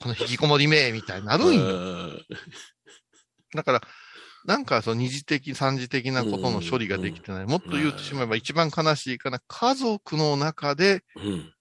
[0.00, 1.62] この引きこもりめみたいになるんよ。
[1.64, 2.26] うん
[3.54, 3.80] だから、
[4.46, 7.46] なんかその二次的、三次的なことの処理ができてない。
[7.46, 9.40] もっと言ってしまえば一番悲しいかな。
[9.46, 11.52] 家族の中でうん。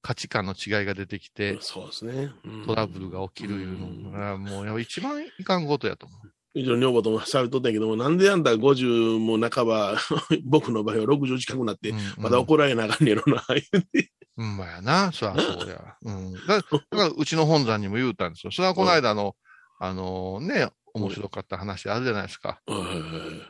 [0.00, 2.30] 価値観の違いが出てきて、そうですね。
[2.44, 6.32] うんトラブルが起きるいうのが、もうやっぱ一番いかんことやと思う。
[6.54, 9.98] うちの女房ともされとったんやけども、なんであんた50も半ば、
[10.44, 15.12] 僕の場合は60近くなって、うんまだ怒られなあかんねやろな、言うてうんまやな。
[15.12, 15.96] そりゃそうや。
[16.02, 16.32] うん。
[16.46, 18.52] だ だから、うちの本山にも言うたんですよ。
[18.52, 19.34] それはこの間の、
[19.80, 22.60] あのね、面白かった話あるじゃないですか。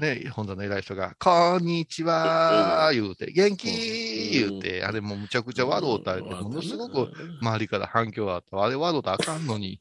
[0.01, 8.63] ね、本山の偉い人が、こんにちは言うて、元気言うて、あれもうむちゃくちゃ笑うた言うて、ものすごく周りから反響があった。
[8.63, 9.79] あれ笑うたらあかんのに。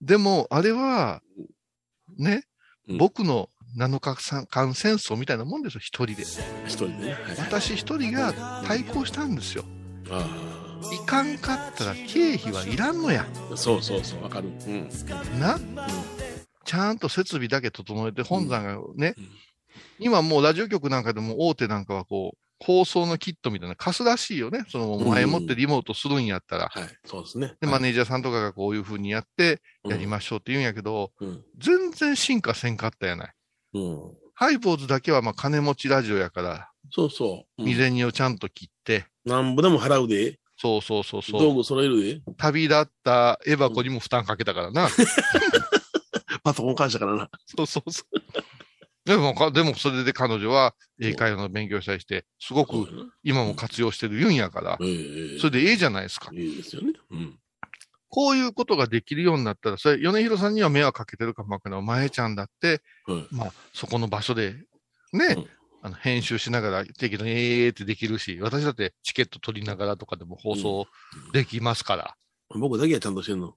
[0.00, 1.22] でも、あれは、
[2.18, 2.44] ね、
[2.88, 6.22] うん僕の7日間戦争みたいなもんですよ、一人で。
[6.66, 7.12] 一人でね。
[7.12, 9.64] はい、私一人が対抗したんですよ。
[10.10, 10.59] あ
[10.92, 13.26] いかんかったら経費はいらんのや。
[13.52, 13.56] あ。
[13.56, 14.48] そうそうそう、わかる。
[14.48, 14.88] うん。
[15.40, 15.58] な、
[16.64, 19.28] ちゃんと設備だけ整えて本山がね、うん
[20.00, 24.64] 今もうラジオ局なんかでも大手なんかはこう、放送のキットみたいな貸すらしいよね。
[24.68, 26.68] その前もってリモートするんやったら。
[26.68, 26.88] はい。
[27.06, 27.54] そうですね。
[27.60, 31.44] で、マネージャーさんとかがこういう風にやって、やりまましょうって言うんやけど、うん。
[31.58, 33.32] 全然進化せんかったやない。
[33.74, 34.12] うん。
[34.34, 37.62] ハイボーズだけはまあ金持ちラジオやから、そうそう。
[37.62, 40.38] 未然をちゃんと切って、なんぼでも払うで。
[40.60, 41.54] そうそうそうそ道う。
[41.54, 42.02] 具揃える？
[42.04, 42.20] で。
[42.36, 44.88] 旅立ったエバコにも負担かけたからな。
[46.44, 47.30] パソコン会社からな。
[47.46, 48.20] そうそうそう。
[49.06, 52.86] でもか、でもそれで彼女は英会話の勉強したりして、すごく
[53.22, 56.30] 今も活用してる言うんやから、ええそれでええじゃないですか。
[56.34, 56.92] いいですよね。
[57.10, 57.38] うん。
[58.10, 61.86] こういうことができるようになったら、それ、米広さんには迷惑かけてるかもわからない。
[61.86, 64.56] 前ちゃんだって、はいまあ、そこの場所で、
[65.12, 65.48] ね、うん
[65.82, 70.86] あの、編集しながら適度にええってできるし、私だってチケット取りながらとかでも放送
[71.32, 72.14] できますから。
[72.54, 73.54] 僕だけはちゃんとしてんの。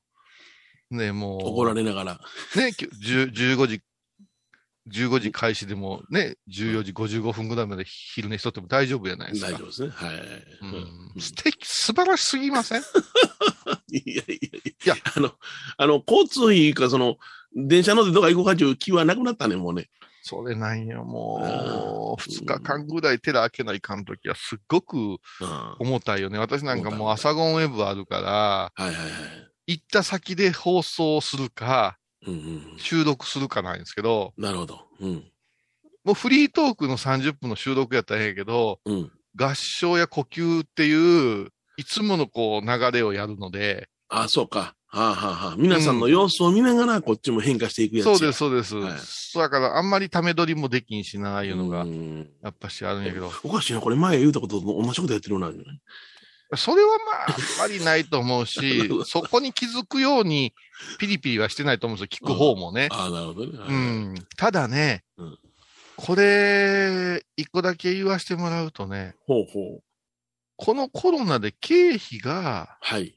[0.91, 1.47] ね、もう。
[1.47, 2.19] 怒られながら。
[2.55, 3.81] ね、きゅ10 15時、
[4.89, 9.51] 15時開始でもね、14時55分ぐらいまで昼寝しとっても大丈夫じゃないですか。
[9.51, 9.89] 大丈夫ですね。
[9.89, 10.15] はい。
[11.15, 12.81] うん、素敵、素晴らしすぎません？
[13.91, 14.37] いやいやい
[14.85, 15.33] いやあの、
[15.77, 17.17] あの、交通費か、その、
[17.55, 19.89] 電車乗ってどっか行こうかっていう気はなくなったね、もうね。
[20.25, 25.17] それなんよ、もう、うん2日間ぐらい寺開けないかんときはすっごく
[25.79, 26.39] 重たいよね。
[26.39, 29.09] 私なんかもう朝ゴンウェブあるから、いはいはい。
[29.67, 32.37] 行った先で放送するか、うんう
[32.75, 32.77] ん。
[32.77, 34.87] 収録するかなんですけど、なるほど。
[35.01, 35.31] うん。
[36.05, 39.11] もうフリートークの30分の収録やったらええけど、うん。
[39.35, 44.75] 合唱や呼吸っていう、いつものこう流れをやるので、あそうか。
[44.95, 48.15] はあ、はあはあ、皆さんの様子を見ながら、こっちも変化していくやつや。
[48.17, 48.75] そうです、そうです。
[48.75, 55.79] はいそうだから、あんまりため撮りもできんしな、いうのがう、んやっぱしあるんやけど、おかしいな、これ前言うたことと同じことやってるようなんじゃない？
[56.55, 60.53] それはまあ、あんまりないと思うし、 そこに気づくように、
[60.99, 62.89] ピリピリはしてないと思うんですよ、聞く方もね。
[62.91, 63.57] ああ、なるほどね。
[63.57, 64.15] はいうん。
[64.37, 65.37] ただね、うん
[65.95, 69.83] これ、一個だけ言わせてもらうとね、ほうほう。
[70.57, 73.15] このコロナで経費がはい。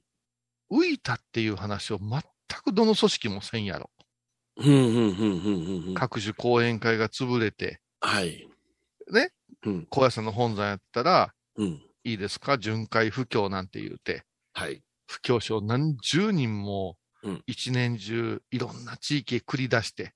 [0.71, 2.23] 浮いたっていう話を全
[2.65, 3.91] くどの組織もせんやろ。
[5.95, 8.49] 各種講演会が潰れて、はい。
[9.13, 9.31] ね？
[9.65, 11.83] うん、高野山の本山やったら、うん。
[12.05, 12.57] いいですか？
[12.57, 14.25] 巡回不況なんて言うて、
[14.55, 14.83] はい。
[15.07, 20.15] 不況症何十人もうん一年中いろんな地域へ繰り出して。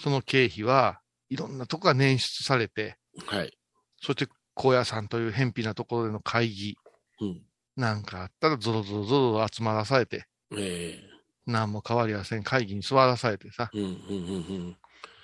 [0.00, 3.56] その経費はいろんなとこが捻出されて、はい。
[4.00, 6.76] そして高野山という偏僻なところでの会議
[7.20, 7.42] うん。
[7.80, 11.02] なんかあったらゾロゾロゾロ集まらされて、え
[11.46, 13.96] 何も変わりはせん会議に座らされてさ、えうん、うん、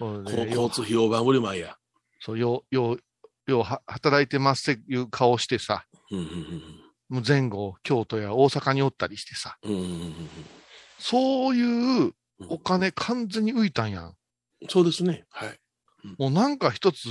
[0.00, 0.48] うん、うん。
[0.48, 1.76] 交通費大盤振り前や。
[2.18, 3.00] そう、よう、よう、
[3.46, 6.26] ようは働いてますっていう顔してさ、うん、うん、
[7.10, 9.72] もう前後、京都や大阪におったりしてさ、うん。
[9.72, 10.14] うん、うん、うん
[10.98, 12.14] そういううん。
[12.48, 14.14] お金完全に浮いたんやん。
[14.68, 15.24] そうですね。
[15.28, 15.58] はい。
[16.18, 17.08] もうなんか一つ、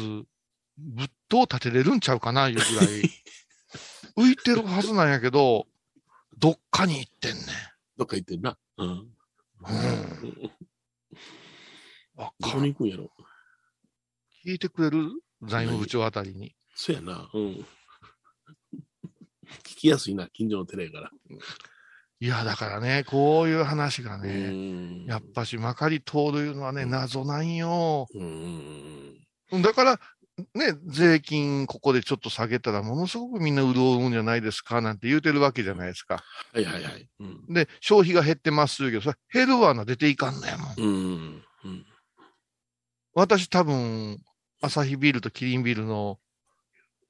[0.78, 3.10] ぶっと立てれるんちゃうかな、いうぐらい。
[4.18, 5.68] 浮いてるはずなんやけど、
[6.38, 7.42] どっかに行ってんね
[7.98, 8.58] どっか行ってんな。
[8.78, 8.88] うん。
[8.88, 8.92] ん。
[8.92, 10.52] うん。
[12.16, 13.12] わどこに行くんやろ。
[14.46, 15.12] 聞いてくれる？
[15.44, 16.56] 財務部長あたりに。
[16.76, 17.30] そうやな。
[17.34, 17.66] うん。
[19.64, 21.12] 聞きやすいな、近所のテレやから。
[22.20, 28.08] いや、だからね、こういう話がうね、んやっぱしまかり通るのはね、謎なんよ。
[28.14, 29.62] うん。
[29.62, 30.00] だから、
[30.54, 36.24] ね、税金ここでちょっと下げたらものすごくみんな潤うんじゃないですかなんて言うてるわけじゃないですか。
[36.54, 37.08] はいはいはい。
[37.22, 37.54] うん。
[37.54, 40.76] で、消費が減ってますけど、それ減るわな出ていかんのやもん。
[40.78, 41.44] うん。
[41.64, 41.86] うん。
[43.14, 44.20] 私多分、
[44.62, 46.20] アサヒビールとキリンビールの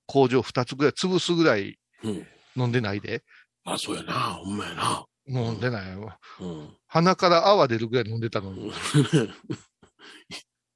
[0.05, 2.27] 工場2つぐらい潰すぐらいうん。
[2.55, 3.23] 飲んでないで。
[3.63, 4.13] あ、そうやな。
[4.13, 5.05] ほんまやな。
[5.27, 6.19] 飲んでないわ。
[6.39, 6.77] うん。
[6.85, 8.71] 鼻から泡出るぐらい飲んでたのに。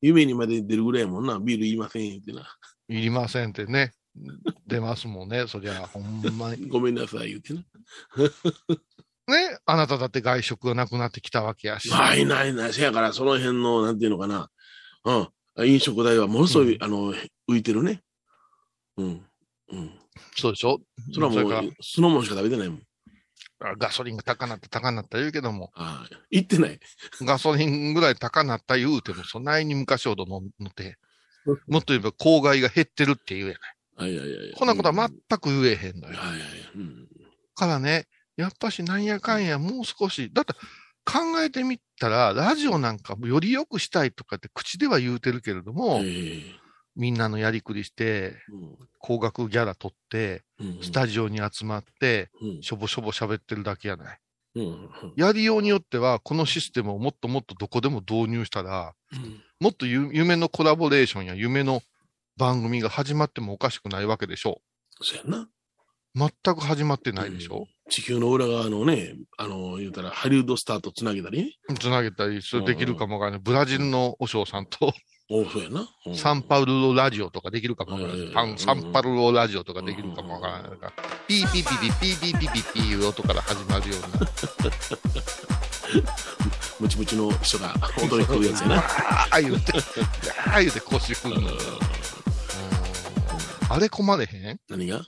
[0.02, 1.40] 夢にまで出るぐらいやもんな。
[1.40, 2.42] ビール言いませんってな。
[2.88, 3.94] いりませんってね。
[4.68, 5.46] 出ますもんね。
[5.48, 6.68] そりゃ、ほんまに。
[6.70, 7.62] ごめんなさい言ってな。
[9.28, 9.58] ね？
[9.66, 11.90] あなただって外食がなくなってきたわけやし。
[11.90, 12.74] ないないない。
[12.74, 14.50] せやから、その辺の、なんていうのかな。
[15.06, 15.66] うん。
[15.68, 17.14] 飲食代はものすごい、うんあの、
[17.50, 18.02] 浮いてるね。
[18.98, 19.26] うん。
[19.72, 19.92] うん。
[20.36, 20.80] そうでしょ？
[21.14, 21.32] それは
[21.62, 22.82] もう、酢の物しか食べてないもん。
[23.78, 26.80] ガソリンが高なった高なった言うけども、ああ、行ってない。
[27.22, 30.98] ガソリンぐらい高なった言うても、そないに昔ほど飲んで、
[31.68, 33.80] もっと言えば公害が減ってるって言うやない。
[34.00, 34.54] はいはいはい。
[34.56, 36.18] こんなことはま全く言えへんのよ。
[36.18, 36.50] はいはいはい。
[36.76, 37.08] うん。
[37.56, 40.54] からね、やっぱしなんやかんやもう少し、だって
[41.04, 46.44] 考えてみたら、ラジオなんかもより良くしたいとかって口では言うてるけれども、え
[47.00, 48.36] みんなのやりくりして、
[49.00, 54.20] 高額ギャラ取って、うんスタジオに集まって、うんしょぼしょぼ喋ってるだけやない。
[54.56, 61.82] うんうんやりようによっては、このシステムをもっともっとどこでも導入したら、うんもっとゆ夢のコラボレーションや夢の
[62.38, 64.62] 番組が始まってもおかしくないわけでしょ
[65.02, 65.38] そうやんな。
[65.40, 65.50] う。
[66.16, 71.76] 全く始まってないでしょ地球の裏側のね、あの、言うたら、ハリウッドスターとつなげたりね。
[71.80, 73.40] つなげたり、それできるかもわからない。
[73.40, 74.94] ブラジルの和尚さんと、
[75.30, 75.88] おそうやな。
[76.08, 78.58] うんサンパウロラジオとかできるかもわからない。
[78.58, 80.94] サンパウロラジオとかできるかもわからないから。
[81.28, 84.08] ピーピーピーピーピーピーピーピーピーいう音から始まるような。
[86.80, 88.78] ムチムチの人が踊り来るやつやな。
[88.80, 89.74] ああ言うて、
[90.48, 91.52] ああ言うて腰振るの。
[91.52, 91.58] うん
[93.72, 95.06] あれ困れへん何が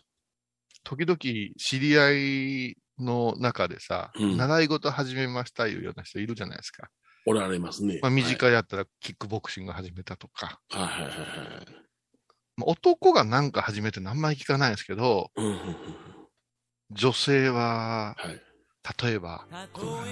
[0.84, 1.18] 時々
[1.58, 6.88] 知り合いの中でさ、うん習い事始めましたいうような人いるじゃないですか。
[7.26, 8.00] おられますね。
[8.02, 10.60] まあ、身近やったらキックボクシング始めたとか。
[10.70, 11.82] はいはいはいはい。
[12.58, 15.32] まあ、男がなんか始めてあんまり聞かないですけど、
[16.92, 18.42] 女性は、はい、
[19.04, 20.04] 例えば、あの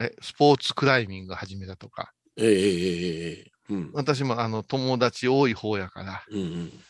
[0.00, 2.12] え、スポーツクライミング始めたとか。
[2.36, 6.22] ええええうん、私もあの友達多い方やから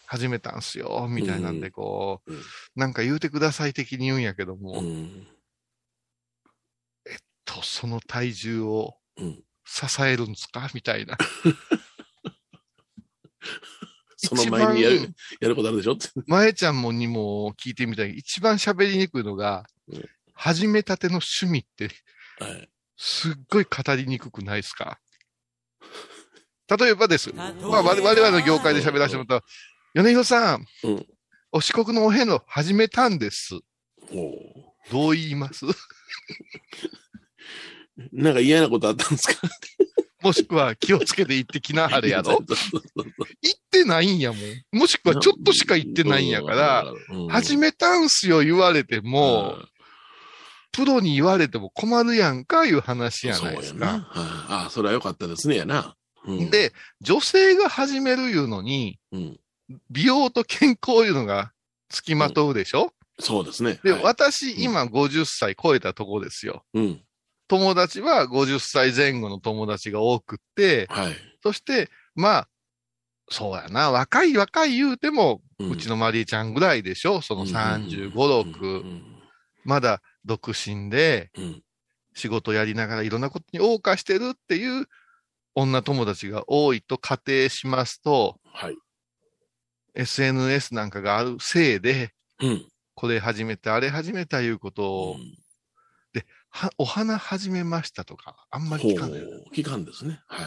[0.06, 2.32] 始めたんすよみたいなんでこう、
[2.76, 5.26] なんか言うてください的に言うんやけども、うん、
[7.54, 9.42] と、その体重をうん。
[9.70, 10.70] 支えるんですか？
[10.74, 11.18] みたいな。
[14.16, 15.96] その前にや一番る、やることあるでしょ？
[16.26, 18.16] 前ちゃんもにも聞いてみたい。
[18.16, 20.04] 一番喋りにくいのが、うん
[20.40, 21.90] 始めたての趣味って、
[22.38, 22.70] はい。
[22.96, 25.00] すっごい語りにくくないですか？
[26.78, 27.32] 例えばです。
[27.34, 29.46] まあ、我我々の業界で喋らせてもらった
[29.98, 31.06] ら、米広さん、うん
[31.50, 33.58] お四国のお遍路始めたんです。
[34.92, 35.64] どう言います？
[38.12, 39.48] なんか嫌なことあったんですか？
[40.22, 42.32] もしくは気をつけて行ってきなはれやろ？
[42.32, 42.44] 行っ
[43.70, 44.78] てないんやもん。
[44.78, 49.56] もしくはちょっとしか行ってないんやから、、うん始めたんすよ言われても、
[50.72, 54.00] プロに言われても困るやんかいう話やないですそうやな。
[54.00, 54.20] か。
[54.20, 55.94] はいああ、それは良かったですね、やな。
[56.24, 59.40] うん、で、女性が始めるいうのに、うん、
[59.90, 61.52] 美容と健康いうのが
[61.90, 63.78] 付きまとうでしょ、そうですね。
[63.82, 66.64] で、はい、私、今50歳超えたとこですよ。
[66.74, 67.00] うん。
[67.48, 71.16] 友達は50歳前後の友達が多くって、はい。
[71.42, 72.48] そして、まあ、
[73.30, 78.84] そうやな、若い若い言うても、ううちのマリーちゃんぐらいでしょその35、6、
[79.64, 81.62] まだ独身でうん。
[82.14, 84.86] 仕事やりながらいろんなことに謳歌してるっていう
[85.54, 88.76] 女友達が多いと仮定しますと、はい。
[89.94, 92.66] SNS なんかがあるせいで、うん。
[92.94, 95.16] これ始めた、あれ始めたいうことを、
[96.50, 99.20] はお花始めましたとか、あんまり聞かない。
[99.52, 100.20] 期間ですね。
[100.26, 100.46] はい。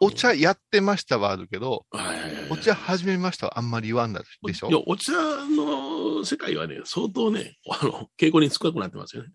[0.00, 2.50] お茶やってましたはあるけど、はいはいはい。
[2.50, 4.68] お茶始めましたはあんまり言わんだでしょ？
[4.68, 9.28] いや、お茶の世界はね、相当ね、あの、傾向に少なくなってますよね。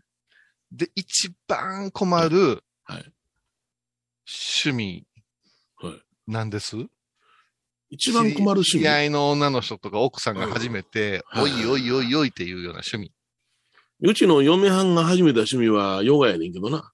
[0.72, 3.14] で、一番困るはい。
[4.62, 5.08] 趣味
[5.82, 6.02] はい。
[6.28, 6.76] なんです？
[7.90, 8.66] 一番困る趣味。
[8.66, 13.14] 知り合いの女の人とか奥さんが初めて、うんおいおいおいおいっていうような趣味。
[14.00, 16.92] うちの嫁はんが始めた趣味はヨガやねんけどな。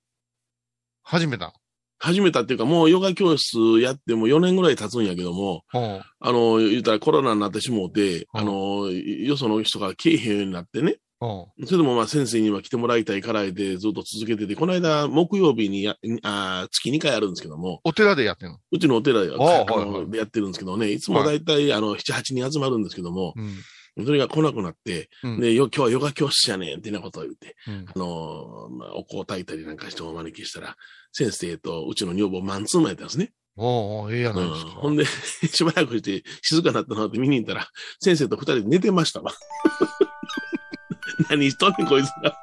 [1.04, 1.54] 始めたの
[2.00, 8.39] 始めたっていうか、もうヨガ教室やっても4年ぐらい経つんやけども、ほうあの、言ったらコロナになってしもうて、うん。
[8.39, 10.98] あの、よその人が来えへんようになってね。
[11.20, 18.58] ほそれでもまあ先生には来てもらいたいからでずっと続けてて、この間木曜日にやあ月2回あるんですけども、お寺でやってんの？
[18.72, 21.42] うちのお寺でやってるんですけどね、いつもだい。
[21.42, 23.56] たいあの7、8人集まるんですけども、うん。
[23.97, 30.75] それが来なくなって、うんで、よ今日はヨガ教室やねんってなことを言って、うんあの、まあ、お香を炊いたりなんかしてお招きしたら、
[31.12, 33.32] 先生とうちの女房マンツーマンやったんですね。
[33.56, 34.67] おうおうええやないですか。
[34.67, 35.06] うんほんで、
[35.53, 37.67] しばらくして静かになったなって見に行ったら、
[37.99, 39.32] 先生と二人で寝てましたわ。
[41.29, 42.36] 何しとんねん、こいつが。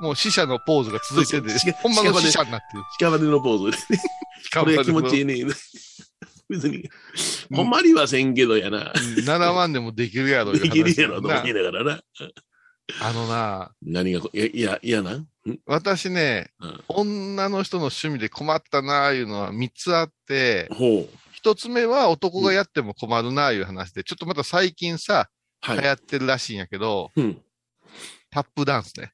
[0.00, 3.10] もう死者のポーズが続いててそうそう、ほんまの死者になってる。
[3.10, 4.02] 屍のポーズ でね。
[4.52, 5.34] これが気持ちいいね。
[6.48, 6.88] 別に、
[7.54, 8.92] 困りはせんけどやな。
[8.94, 12.00] 7万でもできるやろで話きるやろとな思いながらな。
[13.02, 15.24] あのな、何がこ、いや、いや、嫌な
[15.66, 21.08] 私ね、うん女の人の趣味で困ったなあいうのは3つあって、ほう。
[21.32, 25.28] 一つ目は男がやっても困るなあいう話で、ちょっとまた最近さ、
[25.60, 25.80] はい。
[25.80, 27.42] 流行ってるらしいんやけど、うん。
[28.30, 29.12] タップダンスね。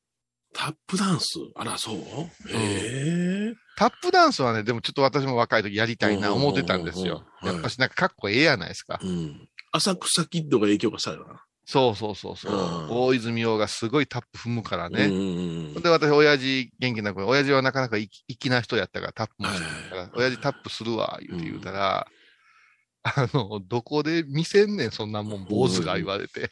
[0.53, 1.39] タップダンス？
[1.57, 1.97] あら、そう？
[1.97, 3.55] へえ。
[3.77, 7.25] タップダンスはね、でもちょっと私も若い時やりたいな思ってたんですよ。
[7.43, 9.01] やっぱしなんかかっこええやないですか。
[9.03, 9.49] うん。
[9.73, 11.43] 浅草キッドが影響がされたな。
[11.67, 12.53] そうそうそうそう。
[12.53, 15.09] うん大泉洋がすごいタップ踏むからね。
[15.81, 22.07] で、私、親父元気な子、親父はなかなか粋粋な人やったから、タップもはいしてたから、親父タップするわ、言うて言うたら、
[23.03, 26.49] あの、どこで見せんねん、そんなもん、坊主が言われて。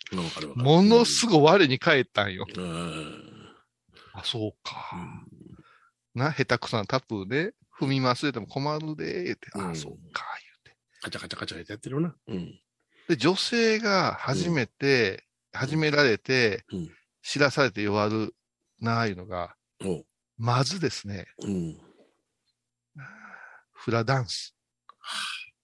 [0.55, 2.47] ものすごい我に返ったんよ。
[2.57, 3.33] うん
[4.15, 5.01] あ、そうか。
[6.15, 10.25] な、下手くそなタップで、踏みますでも困るで、言って、うんあ、そうか、
[11.03, 12.15] カチャカチャカチャやってるな。
[12.29, 12.37] うん。
[12.37, 12.49] 言う
[13.09, 13.15] て。
[13.15, 16.91] で、女性が初めて、始められてうん、
[17.23, 18.35] 知らされて弱る
[18.81, 19.55] なあいうのが、
[20.39, 21.79] まずですね、うん。
[23.73, 24.55] フラダンス。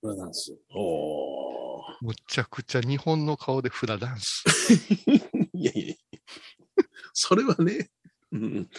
[0.01, 0.57] フラダンス。
[0.75, 1.85] おー。
[2.01, 4.45] むちゃくちゃ日本の顔でフラダンス。
[5.55, 5.95] いやいや。
[7.13, 7.91] それはね、
[8.33, 8.71] うん。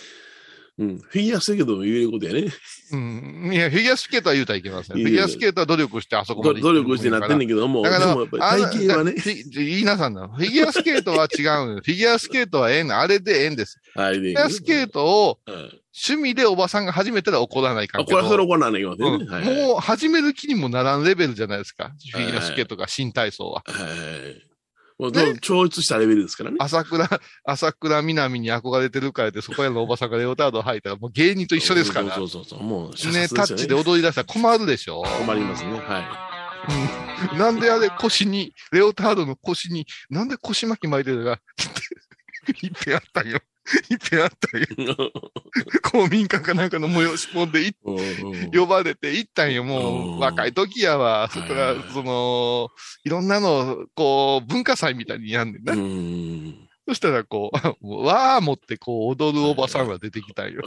[0.79, 0.97] うん。
[0.99, 2.47] フィギュアスケートも言えることやね。
[2.93, 3.51] うん。
[3.53, 4.97] いや、フィギュアスケートは言うたらいけません。
[4.97, 9.15] フィギュアスケートは努力してあそこまどで努力してなってんねんけども、でだから、もやっぱり体型はね
[9.53, 10.29] 言いなさんな。
[10.29, 12.97] フィギュアスケートは違うの フィギュアスケートはええの。
[12.97, 13.77] あれでええんです。
[13.95, 14.41] あれでいいね。
[14.41, 15.79] フィギュアスケートをうん。
[16.07, 18.17] 趣味でおばさんが始めたら怒らないかあ、んけど。
[18.17, 19.05] これはそれ怒らないよね。
[19.05, 21.91] うんはいはいもう始める気にもならんレベルじゃないですか。
[22.13, 23.63] フィギュアスケートが新体操は。
[23.65, 24.48] はい。
[24.99, 26.57] もうね超越したレベルですからね。
[26.59, 27.07] 朝倉、
[27.45, 32.13] 朝倉みなみに憧れてるからって、そこへのおばさんがレオタード履いたら、もう芸人と一緒ですから。
[32.13, 32.61] そうそうそう。
[32.61, 35.03] もう、ね、タッチで踊り出したら困るでしょ。
[35.19, 35.71] 困りますね。
[35.71, 36.29] は
[37.37, 41.39] なんであれ腰に、レオタードの腰に、なんで腰巻き巻いてるか、
[42.61, 43.39] いっぺんあったんよ。
[43.89, 44.67] いっぺんあったんよ。
[44.67, 45.79] い。
[45.81, 47.73] 公民館かなんかの催し物で
[48.57, 49.63] 呼ばれて行ったんよ。
[49.63, 51.29] もう若い時やわ。
[51.31, 52.69] それからその、
[53.03, 55.73] いろんなの、こう、文化祭みたいにやんねんな。
[55.73, 56.69] うん。
[56.89, 57.51] そしたら、 こ
[57.81, 60.63] う、わー持って、こう、踊るおばさんが出てきたんよ。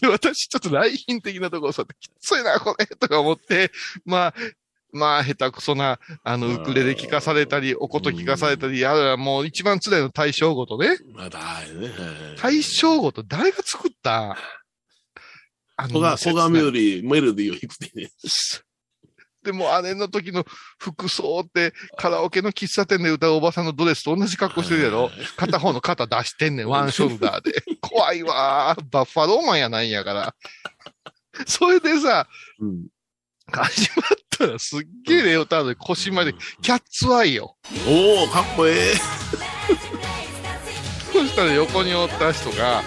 [0.00, 3.70] で 私、ちょっと来賓的なところさって、きついな、これ、とか思って、
[4.04, 4.34] まあ、
[4.94, 10.96] まあ、下手くそな、あの、ウクレレ聞かされたり、おこと聞かされたり、やるもう一番辛いの大正ごとね。
[11.12, 11.44] まだ、ね。
[11.44, 14.36] はい大正ごと誰が作った？
[15.76, 18.10] あ小が、小がメ切ないロディー、メロディーを弾くってね。
[19.42, 20.44] でも、あれの時の
[20.78, 25.10] 服装って、カラオケの喫茶店で歌うおばさんのドレスと同じ格好してるやろ？
[25.36, 27.52] 片方の肩出してんねん、ワンショルダーで。
[27.82, 28.82] 怖いわー。
[28.90, 30.34] バッファローマンやないんやから。
[31.46, 32.28] それでさ、
[32.60, 32.86] うん。
[33.54, 37.56] 始まったらすっげえレオタードで腰まで、キャッツアイよ。
[37.88, 38.94] おおかっこええ。
[41.12, 42.82] そしたら横におった人が、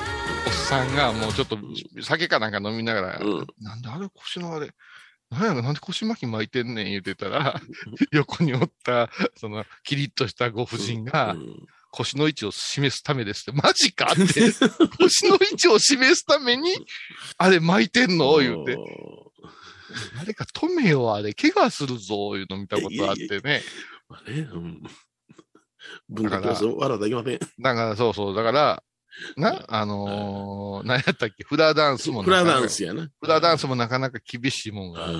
[0.46, 1.58] おっさんがもうちょっと
[2.02, 3.48] 酒かなんか飲みながら、うん。
[3.62, 4.72] なんであれ腰のあれ、
[5.30, 7.60] なんやろ、なんで腰巻き巻いてんねん言うてたら、
[8.12, 11.68] 横におった、その、キリッとしたご婦人が、うん。
[11.90, 14.24] 腰の位置を示すためですって、マジかって、
[15.00, 16.70] 腰の位置を示すために、
[17.38, 18.38] あれ巻いてんの？
[18.38, 18.78] 言うて、
[20.18, 23.62] 誰か止めよ、あれ、怪我するぞ、いうの見たことあってね。
[24.10, 24.84] まあね、うん。
[26.10, 27.40] 文化教室笑っていけません。
[27.60, 28.84] だから、そうそう、だから、
[29.36, 32.76] な、あのー、何やったっけ、フラダンスもフラダンス。
[32.76, 33.10] スやな。
[33.20, 35.18] フラダンスもなかなか厳しいもんがある。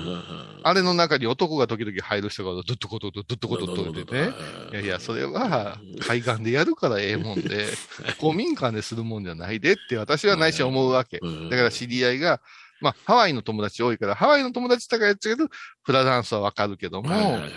[0.62, 4.32] あれの中に男が時々入る人が、ドッとことドッとこととでね。
[4.72, 7.66] いやいや、それは、海岸でやるからええもんで、
[8.18, 11.18] 公民館でするもんじゃないでって私は内心思うわけ。
[11.18, 12.40] だから知り合いが、
[12.80, 15.48] まあ、ハワイの友達多いから、ハワイの友達とかやっちゃうけど、
[15.82, 17.50] フラダンスはわかるけども、はいはいはいはい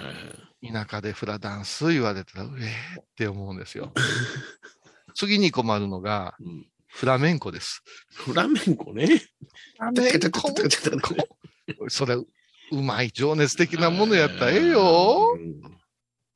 [0.64, 3.92] 田舎でフラダンス言われたら、うえーって思うんですよ。
[5.16, 7.82] 次に困るのが、うんフラメンコです。
[8.10, 9.08] フラメンコね。
[9.08, 9.24] フ
[9.80, 10.42] ラメンコ
[11.88, 12.28] それ、う
[12.82, 15.38] まい情熱的なものやったらええよ。
[15.38, 15.82] うん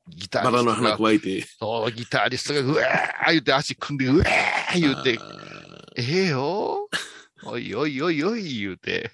[0.08, 1.44] ギタバラの花加えて。
[1.58, 5.18] そう、ギタリストが、うわー言うて足組んで、うわー言うて、
[5.96, 6.75] ええよ。
[7.46, 9.10] おいおいおいおい言うて、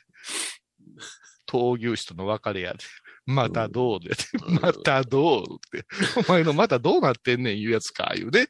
[1.49, 2.78] 闘牛士との別れやで。
[3.24, 4.11] またどうで、
[4.49, 5.87] うんまたどうって。
[6.26, 8.49] お前のまたどうなってんねん言うやつか、言うね。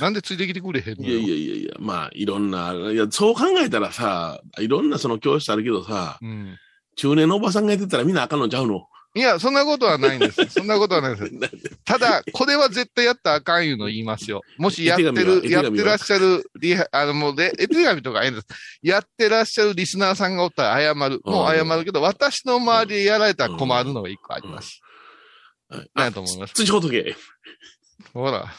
[0.00, 6.58] なんでついてきてくれへんのいやいやいやいや、まあ、いろんな、いや、そう考えたらさ、いろんなその教室あるけどさ、うん。
[6.96, 8.88] 中年のおばさんがやってたらみんなあかんのちゃうの？
[9.14, 10.42] いや、そんなことはないんです。
[10.48, 11.76] そんなことはないです。
[11.84, 14.40] ただ、これは絶対やったらあかんいうの言いますよ。
[14.56, 18.46] もしやってる、やってらっしゃる、リハ、あの、もうで、絵手紙とかええんです。
[18.80, 21.20] やってらっしゃるリスナーさんがおったら謝る。
[21.24, 24.80] もう謝るけど、私の周りでやられたら困るのが一個あります。
[24.82, 26.80] はい何やと思います土ほ。
[26.80, 28.54] ほら。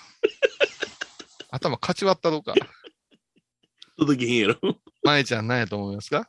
[1.51, 2.55] 頭かち割ったろか。
[3.97, 4.59] 届けへんやろ。
[5.03, 6.27] まえちゃん何やと思いますか？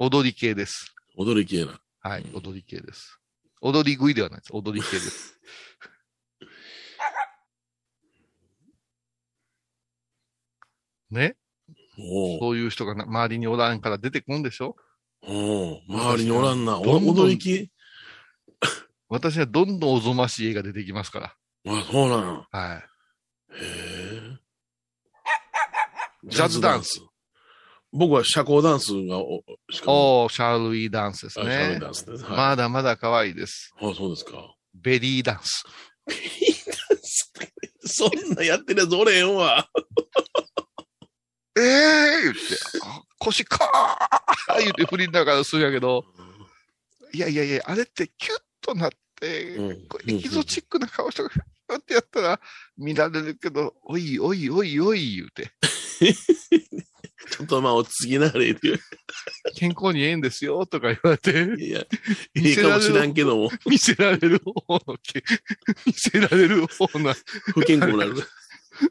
[0.00, 0.92] 踊り系です。
[1.16, 1.80] 踊り系な。
[2.08, 3.20] はい、踊り系です。
[3.60, 4.50] 踊り食いではないです。
[4.54, 5.38] 踊り系です。
[11.10, 11.36] ね？
[12.40, 14.74] そういう人がな周りにおらんから出てくんでしょ？
[15.20, 16.80] おう周りにおらんな。
[16.80, 17.70] おどんどん踊り系
[19.10, 21.36] 私はどんどんおぞましい絵が出てきますから。
[21.66, 22.46] あ、そうなの。
[22.50, 22.78] はい。
[23.52, 24.38] へえ。
[26.24, 27.02] ジャズダンス。
[27.92, 30.24] 僕は社交ダンスがお、しかも。
[30.24, 31.80] おー、シャールウィーダンスですあ社交ね。
[31.80, 32.24] ダンスです。
[32.24, 32.36] はい。
[32.36, 33.72] まだまだ可愛いです。
[33.80, 34.54] あ、そうですか。
[34.74, 35.64] ベリーダンス。
[37.86, 39.68] そんなやってるやつおれへんわ。
[41.56, 42.40] ええー、言って、
[42.84, 46.04] あ腰かー言って振りながらするんやけど、
[47.12, 52.40] いやいやいや、あれってキュッとなって、うんこうエキゾチックな顔して、ふーってやったら
[52.76, 55.50] 見られるけど、おいおいおいおい言うて、
[57.30, 58.78] ちょっとまあ落ち着きながら言って。
[59.56, 61.80] 健康にええんですよとか言われて、いや、
[62.34, 65.24] いいかもしらんけども、見せられる方のけ、
[65.86, 67.14] 見せられる方の、
[67.54, 68.14] 不健康になる。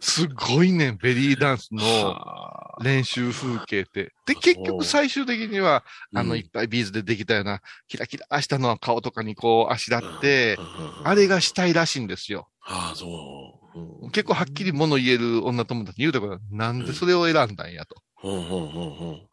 [0.02, 4.14] すごいね、ベリーダンスのはあ練習風景って。
[4.26, 10.62] で、結局最終的には、あの、うんいっぱいビーズでできたような、キラキラしたのは顔とかにこう、あしらって、う
[11.04, 12.50] んあれがしたいらしいんですよ。
[12.62, 13.80] ああ、そう。
[13.80, 18.02] うん結構はっきり物言える女友達に言うたから、なんでそれを選んだんやと。
[18.18, 19.28] ほんほんほん。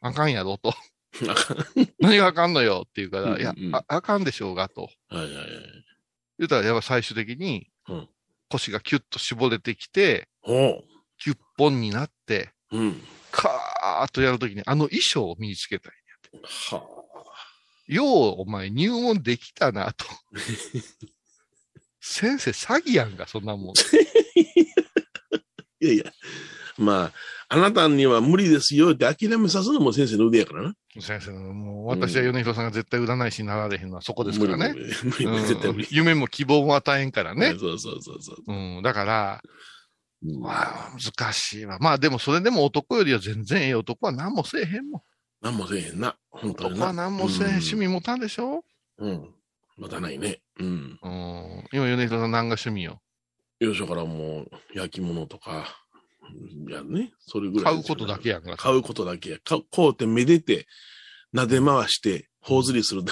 [0.00, 0.74] あかんやろと。
[2.00, 4.88] 何があかんのよって言うから、うんいやうん、ああかんでしょうがと。
[5.08, 5.46] はいはいはい。
[6.38, 8.08] 言うたら、やっぱ最終的にうん、
[8.48, 10.82] 腰がキュッと絞れてきて、ほ
[11.18, 12.78] キュッポンになって、う。
[12.78, 13.00] うん。
[13.30, 15.92] カーッとやるときに、あの衣装を身につけたい。
[16.70, 16.82] は
[17.86, 18.06] よう、
[18.40, 20.06] お前入門できたなと。
[22.00, 23.74] 先生、詐欺やんか、そんなもん。
[23.74, 23.74] あ。
[25.80, 26.12] いやいや。
[26.76, 27.12] まあ、
[27.54, 30.74] あなたには無理ですよって諦めさすのも先生の腕やからな。
[31.00, 34.74] 先生、もう私は米広さんが絶対占い師になられへんのはそこですからね。
[35.90, 37.54] 夢も希望も与えんからね。
[37.58, 38.52] そうそうそうそう。
[38.52, 39.42] うん、だから、
[40.22, 41.78] うんまあ、難しいわ。
[41.80, 45.02] まあ、でもそれでも男よりは全然ええ男は何もせえへんもん。
[45.42, 46.16] 何もせえへんな。
[46.30, 46.86] 本当にな。
[46.86, 47.48] 男は何もせえへん。
[47.56, 48.64] 趣味持たんでしょ？
[48.98, 49.10] うん。
[49.10, 49.34] うん。
[49.76, 50.40] またないね。
[50.58, 50.98] うん。
[51.02, 51.64] うん。
[51.72, 53.00] 今、米広さん何が趣味よ？
[53.60, 55.83] よいしょからもう、焼き物とか、い
[56.68, 57.74] やね、それぐらい。
[57.74, 58.56] 買うことだけやんか。
[58.56, 59.38] 買うことだけや。
[59.38, 60.66] かこうってめでて、
[61.34, 63.02] 撫で回して、頬ずりする。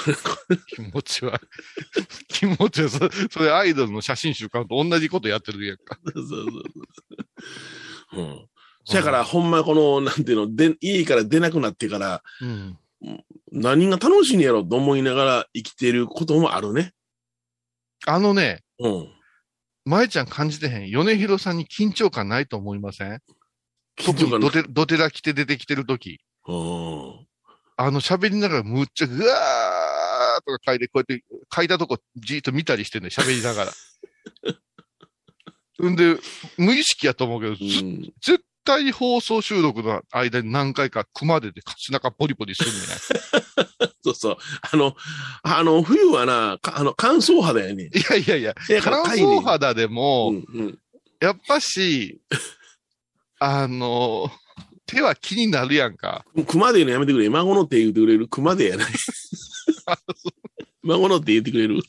[0.68, 1.40] 気持ちは。
[2.28, 2.98] 気持ちはそ、
[3.30, 5.98] それアイドルの写真集買うと同じことやってるやんか。
[6.14, 8.20] そうそうそう。
[8.20, 8.48] うん。
[8.84, 12.78] そやから、ほんまこの、なんていうの、で、家から出なくなってから、うん。
[13.50, 16.92] 何が楽しいんやろと思いながら生きてることもあるね。
[18.06, 19.08] あのね、うん。
[19.84, 20.90] 舞ちゃん感じてへん？
[20.90, 23.20] 米広さんに緊張感ないと思いません？
[23.98, 26.20] 緊特張感ドテドテラ着て出てきてるとき。
[26.46, 27.26] うん。
[27.76, 31.24] あの喋りながらむっちゃぐわーとか書いて、こうやって
[31.54, 33.72] 書いたとこじーっと見たりしてんね喋りながら。
[35.90, 36.16] んで、
[36.58, 42.80] 無意識やと思うけど、ずうん絶対に放送収録の間に何回か熊手で背中ポリポリするんね。
[44.04, 44.36] そうそう。
[44.72, 44.96] あの、
[45.42, 47.84] あの、冬はな、かあの、乾燥肌やね。
[47.84, 50.78] いやいやいや、乾燥肌でも、うんうん。
[51.20, 52.20] やっぱし、
[53.38, 54.30] あの、
[54.86, 56.24] 手は気になるやんか。
[56.48, 57.30] 熊でのやめてくれ。
[57.30, 58.92] 孫の手言ってくれる熊でやない。
[60.82, 61.80] 孫の手言ってくれる。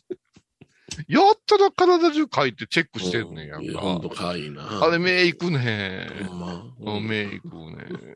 [1.07, 4.35] やったら体中書いてチェックしてんねんやんいやほんとか。
[4.35, 4.83] いいな。
[4.83, 6.63] あれ、目いくねほんま。
[6.79, 8.15] うん目いくね。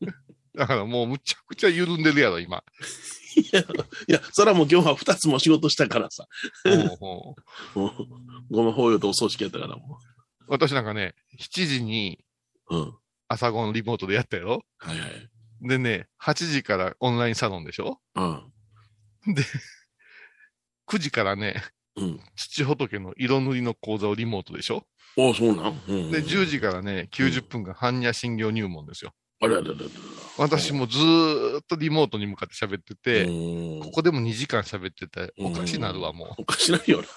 [0.56, 2.64] だからもうむちゃくちゃ緩んでるやろ、今。
[3.36, 3.66] いや、い
[4.08, 6.28] や、そらもう今日は二つも仕事したからさ。
[6.64, 7.36] ほう
[7.74, 8.08] ほう
[8.50, 10.00] ごめん、法要とお葬式やったからも
[10.48, 12.24] 私なんかね、7時に
[12.70, 12.78] う。
[12.78, 12.94] うん。
[13.28, 14.64] 朝ごんリモートでやったよ。
[14.78, 15.30] はいはい。
[15.62, 18.54] でね、8時からオンラインサロンでしょうん。
[20.88, 21.62] ?9 時からね、
[21.98, 22.20] うん。
[22.36, 24.84] 土仏の色塗りの講座をリモートでしょ？
[25.18, 25.82] おそうなん？
[25.88, 26.12] うん。
[26.12, 29.12] で、10時からね、90分間般若心経入門ですよ。
[29.42, 29.86] あれあれあれあれ。
[30.38, 36.42] 私もずーっとリモートに向かって喋ってて、うんここでも2時間喋ってて、おかしなるわ、もう。
[36.42, 37.08] おかしないよな。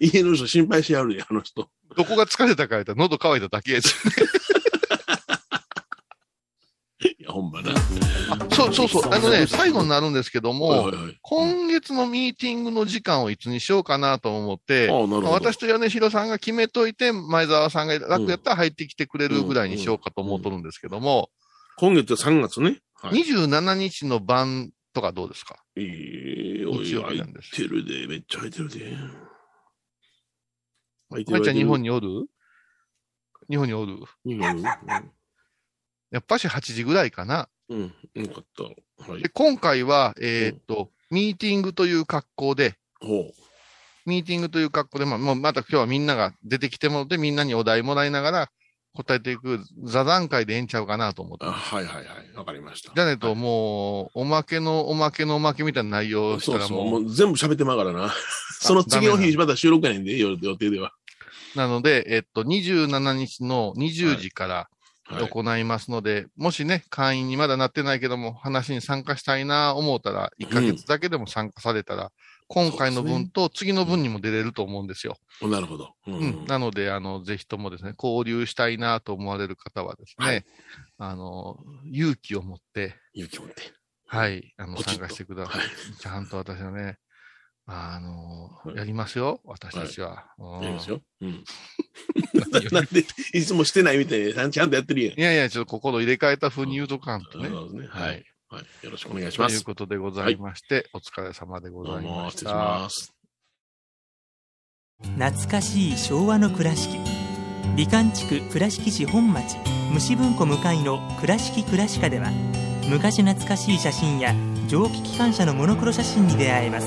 [0.00, 1.68] 家の人心配しやるで、あの人。
[1.96, 3.94] どこが疲れたか言ったら喉乾いただけやし。
[7.28, 7.72] ほんまな。
[7.72, 9.02] あ、そうそうそう。
[9.12, 11.18] あのね、最後になるんですけども、はいはいはい。
[11.22, 21.30] 今月のミーティングの時間をいつにしようかなと思って、私と米広さんが決めといて、前澤さんが楽やったら入ってきてくれるぐらいにしようかと思っとるんですけども、
[21.76, 22.80] 今月3月ね。
[22.94, 23.22] はい。
[23.22, 25.56] 27日の晩とかどうですか？
[25.76, 25.82] え
[26.62, 28.96] えおい、入っ日なんですてるで、めっちゃ入ってるで。
[31.10, 31.84] 入ってまいちゃん日本に。
[31.84, 32.26] におる？
[33.50, 33.98] 日本におる？
[34.24, 34.64] 日本に
[36.16, 37.46] やっぱし8時ぐらいかな。
[37.68, 37.94] うん。
[38.14, 38.24] うん。
[38.24, 39.12] よかった。
[39.12, 39.28] はいで、。
[39.28, 43.30] 今回は、えーっと、ミーティングという格好で、ほ
[44.06, 48.50] ミーティングという格好で、まあ、もうまた今日はみんなが出てきてもらって、みんなにお題もらいながら、
[48.94, 51.52] 答えていく座談会でええんちゃうかなと思ってあ。
[51.52, 52.06] はいはいはい。
[52.34, 52.92] わかりました。
[52.94, 56.78] じゃねえと、もう、おまけのおまけのおまけみたいな内容をしたらそうそう。
[56.78, 58.14] ももう、う全部喋ってまうからな。
[58.58, 60.94] その次の日、また収録やねんで、予予定では。
[61.54, 64.75] なので、えっと、27日の20時からはい。
[65.30, 72.10] 行いますので、もしね、会員にまだなってないけども、話に参加したいな思うたら、1ヶ月だけでも参加されたら、
[72.48, 75.16] 今回の分と次の分にも出れると思うんですよ。
[75.42, 75.94] おなるほど。
[76.06, 76.44] ううん。
[76.46, 80.44] なので、あの、ぜひともですね、交流したいなと思われる方はですね、はい
[80.98, 81.58] あの、
[81.90, 83.62] 勇気を持って、勇気を持って。
[84.08, 85.60] はい、あの、参加してください。
[85.60, 85.68] はい。
[85.98, 86.98] ちゃんと私はね、
[87.68, 90.26] あのは、いやりますよ、私たちは。
[90.38, 91.00] うんやりますよ。
[91.20, 91.44] うん。
[92.72, 93.04] なんで、
[93.34, 95.18] いつもしてないみたいに、ちゃんとやってるやん。
[95.18, 97.48] いやいや、ちょっと心入れ替えた風に言うとかんとね。
[97.48, 97.86] そうですね。
[97.88, 98.24] はい。
[98.48, 98.84] はい。
[98.84, 99.64] よろしくお願いしというます。
[99.64, 102.90] ことでございまして、お疲れ様でごどざいましうも失礼したま。
[102.90, 103.12] す。
[105.18, 106.98] 懐かしい昭和の倉敷
[107.76, 109.56] 美観地区倉敷市本町
[109.92, 112.30] 虫文庫向かいの「倉敷倉歯科」では
[112.88, 114.34] 昔懐かしい写真や
[114.68, 116.86] 蒸気機関車のモノクロ写真に出会えます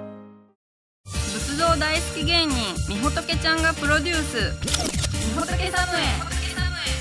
[1.71, 2.55] 仏像大好き芸人
[2.89, 4.53] みほとけちゃんがプロデュース。
[5.33, 6.01] みほとけサムへ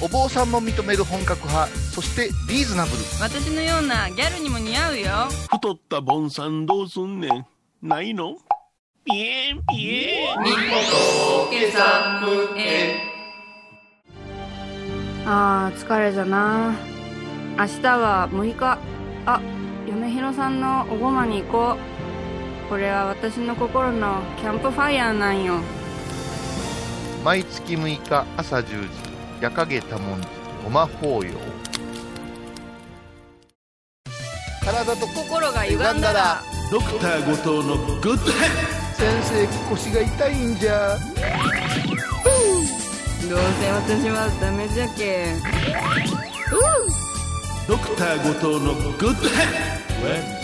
[0.01, 2.97] お坊さんも認める本格派、そしてリーズナブル。
[3.21, 5.07] 私のようなギャルにも似合うよ。
[5.51, 7.47] 太ったボンさんどうすんねん。
[7.83, 8.37] ないの？
[9.05, 10.43] ピエンピエン。
[10.43, 10.57] みほ
[11.47, 12.97] とけサムへ。
[15.27, 16.75] あー疲れじゃな。
[17.59, 18.79] 明日は6日。
[19.27, 19.41] あ
[19.89, 22.00] 嫁ひろさんのおごまに行こう
[22.71, 25.55] これは私の心のキャンプファイヤーなんよ。
[27.25, 28.89] 毎月6日朝10時、
[29.41, 30.29] 夜影多文字、
[30.63, 31.33] ごま法要。
[34.65, 36.41] 体と心が歪んだら
[36.71, 38.51] ドクター後藤のグッドヘッ
[38.95, 40.97] 先生腰が痛いんじゃ。
[43.29, 45.35] どうせ私はダメじゃけ
[47.67, 49.45] ドクター後藤のグッドヘ
[50.37, 50.40] ッ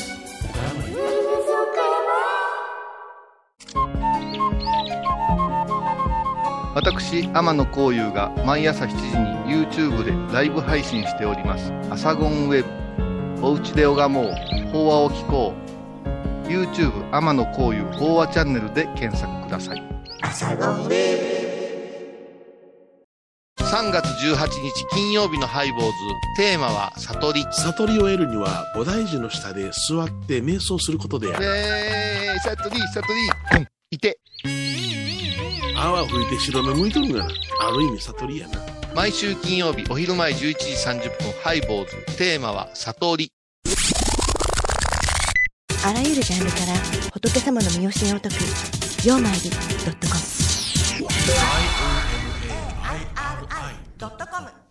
[6.77, 8.97] 私、天野幸雄が毎朝7時
[9.49, 11.73] に YouTube でライブ配信しております。
[11.89, 12.63] アサゴンウェ
[13.39, 13.47] ブ。
[13.47, 14.35] おうちで拝もう。
[14.73, 15.55] 法話を聞こ
[16.45, 16.47] う。
[16.47, 19.83] YouTube 天野幸雄法話チャンネルで検索ください。
[23.59, 25.93] 3月18日金曜日のハイボーズ。
[26.37, 27.47] テーマは悟り。
[27.53, 31.47] 悟りを得るには菩提樹の下で座って瞑想することである。
[31.47, 33.61] えー、悟り、悟り。
[33.61, 34.19] うん、いて。
[35.77, 37.31] 泡吹いて白目向いとるがな。
[37.61, 38.61] ある意味悟りやな。
[38.95, 40.51] 毎週金曜日お昼前11時
[40.89, 42.17] 30分ハイボーズ。
[42.17, 43.31] テーマは悟り。
[45.85, 46.75] あらゆるジャンルから
[47.13, 48.35] 仏様の身教えを解く
[49.07, 49.57] 「曜マイルド
[49.93, 50.21] ットコム」
[53.99, 54.66] ドットコム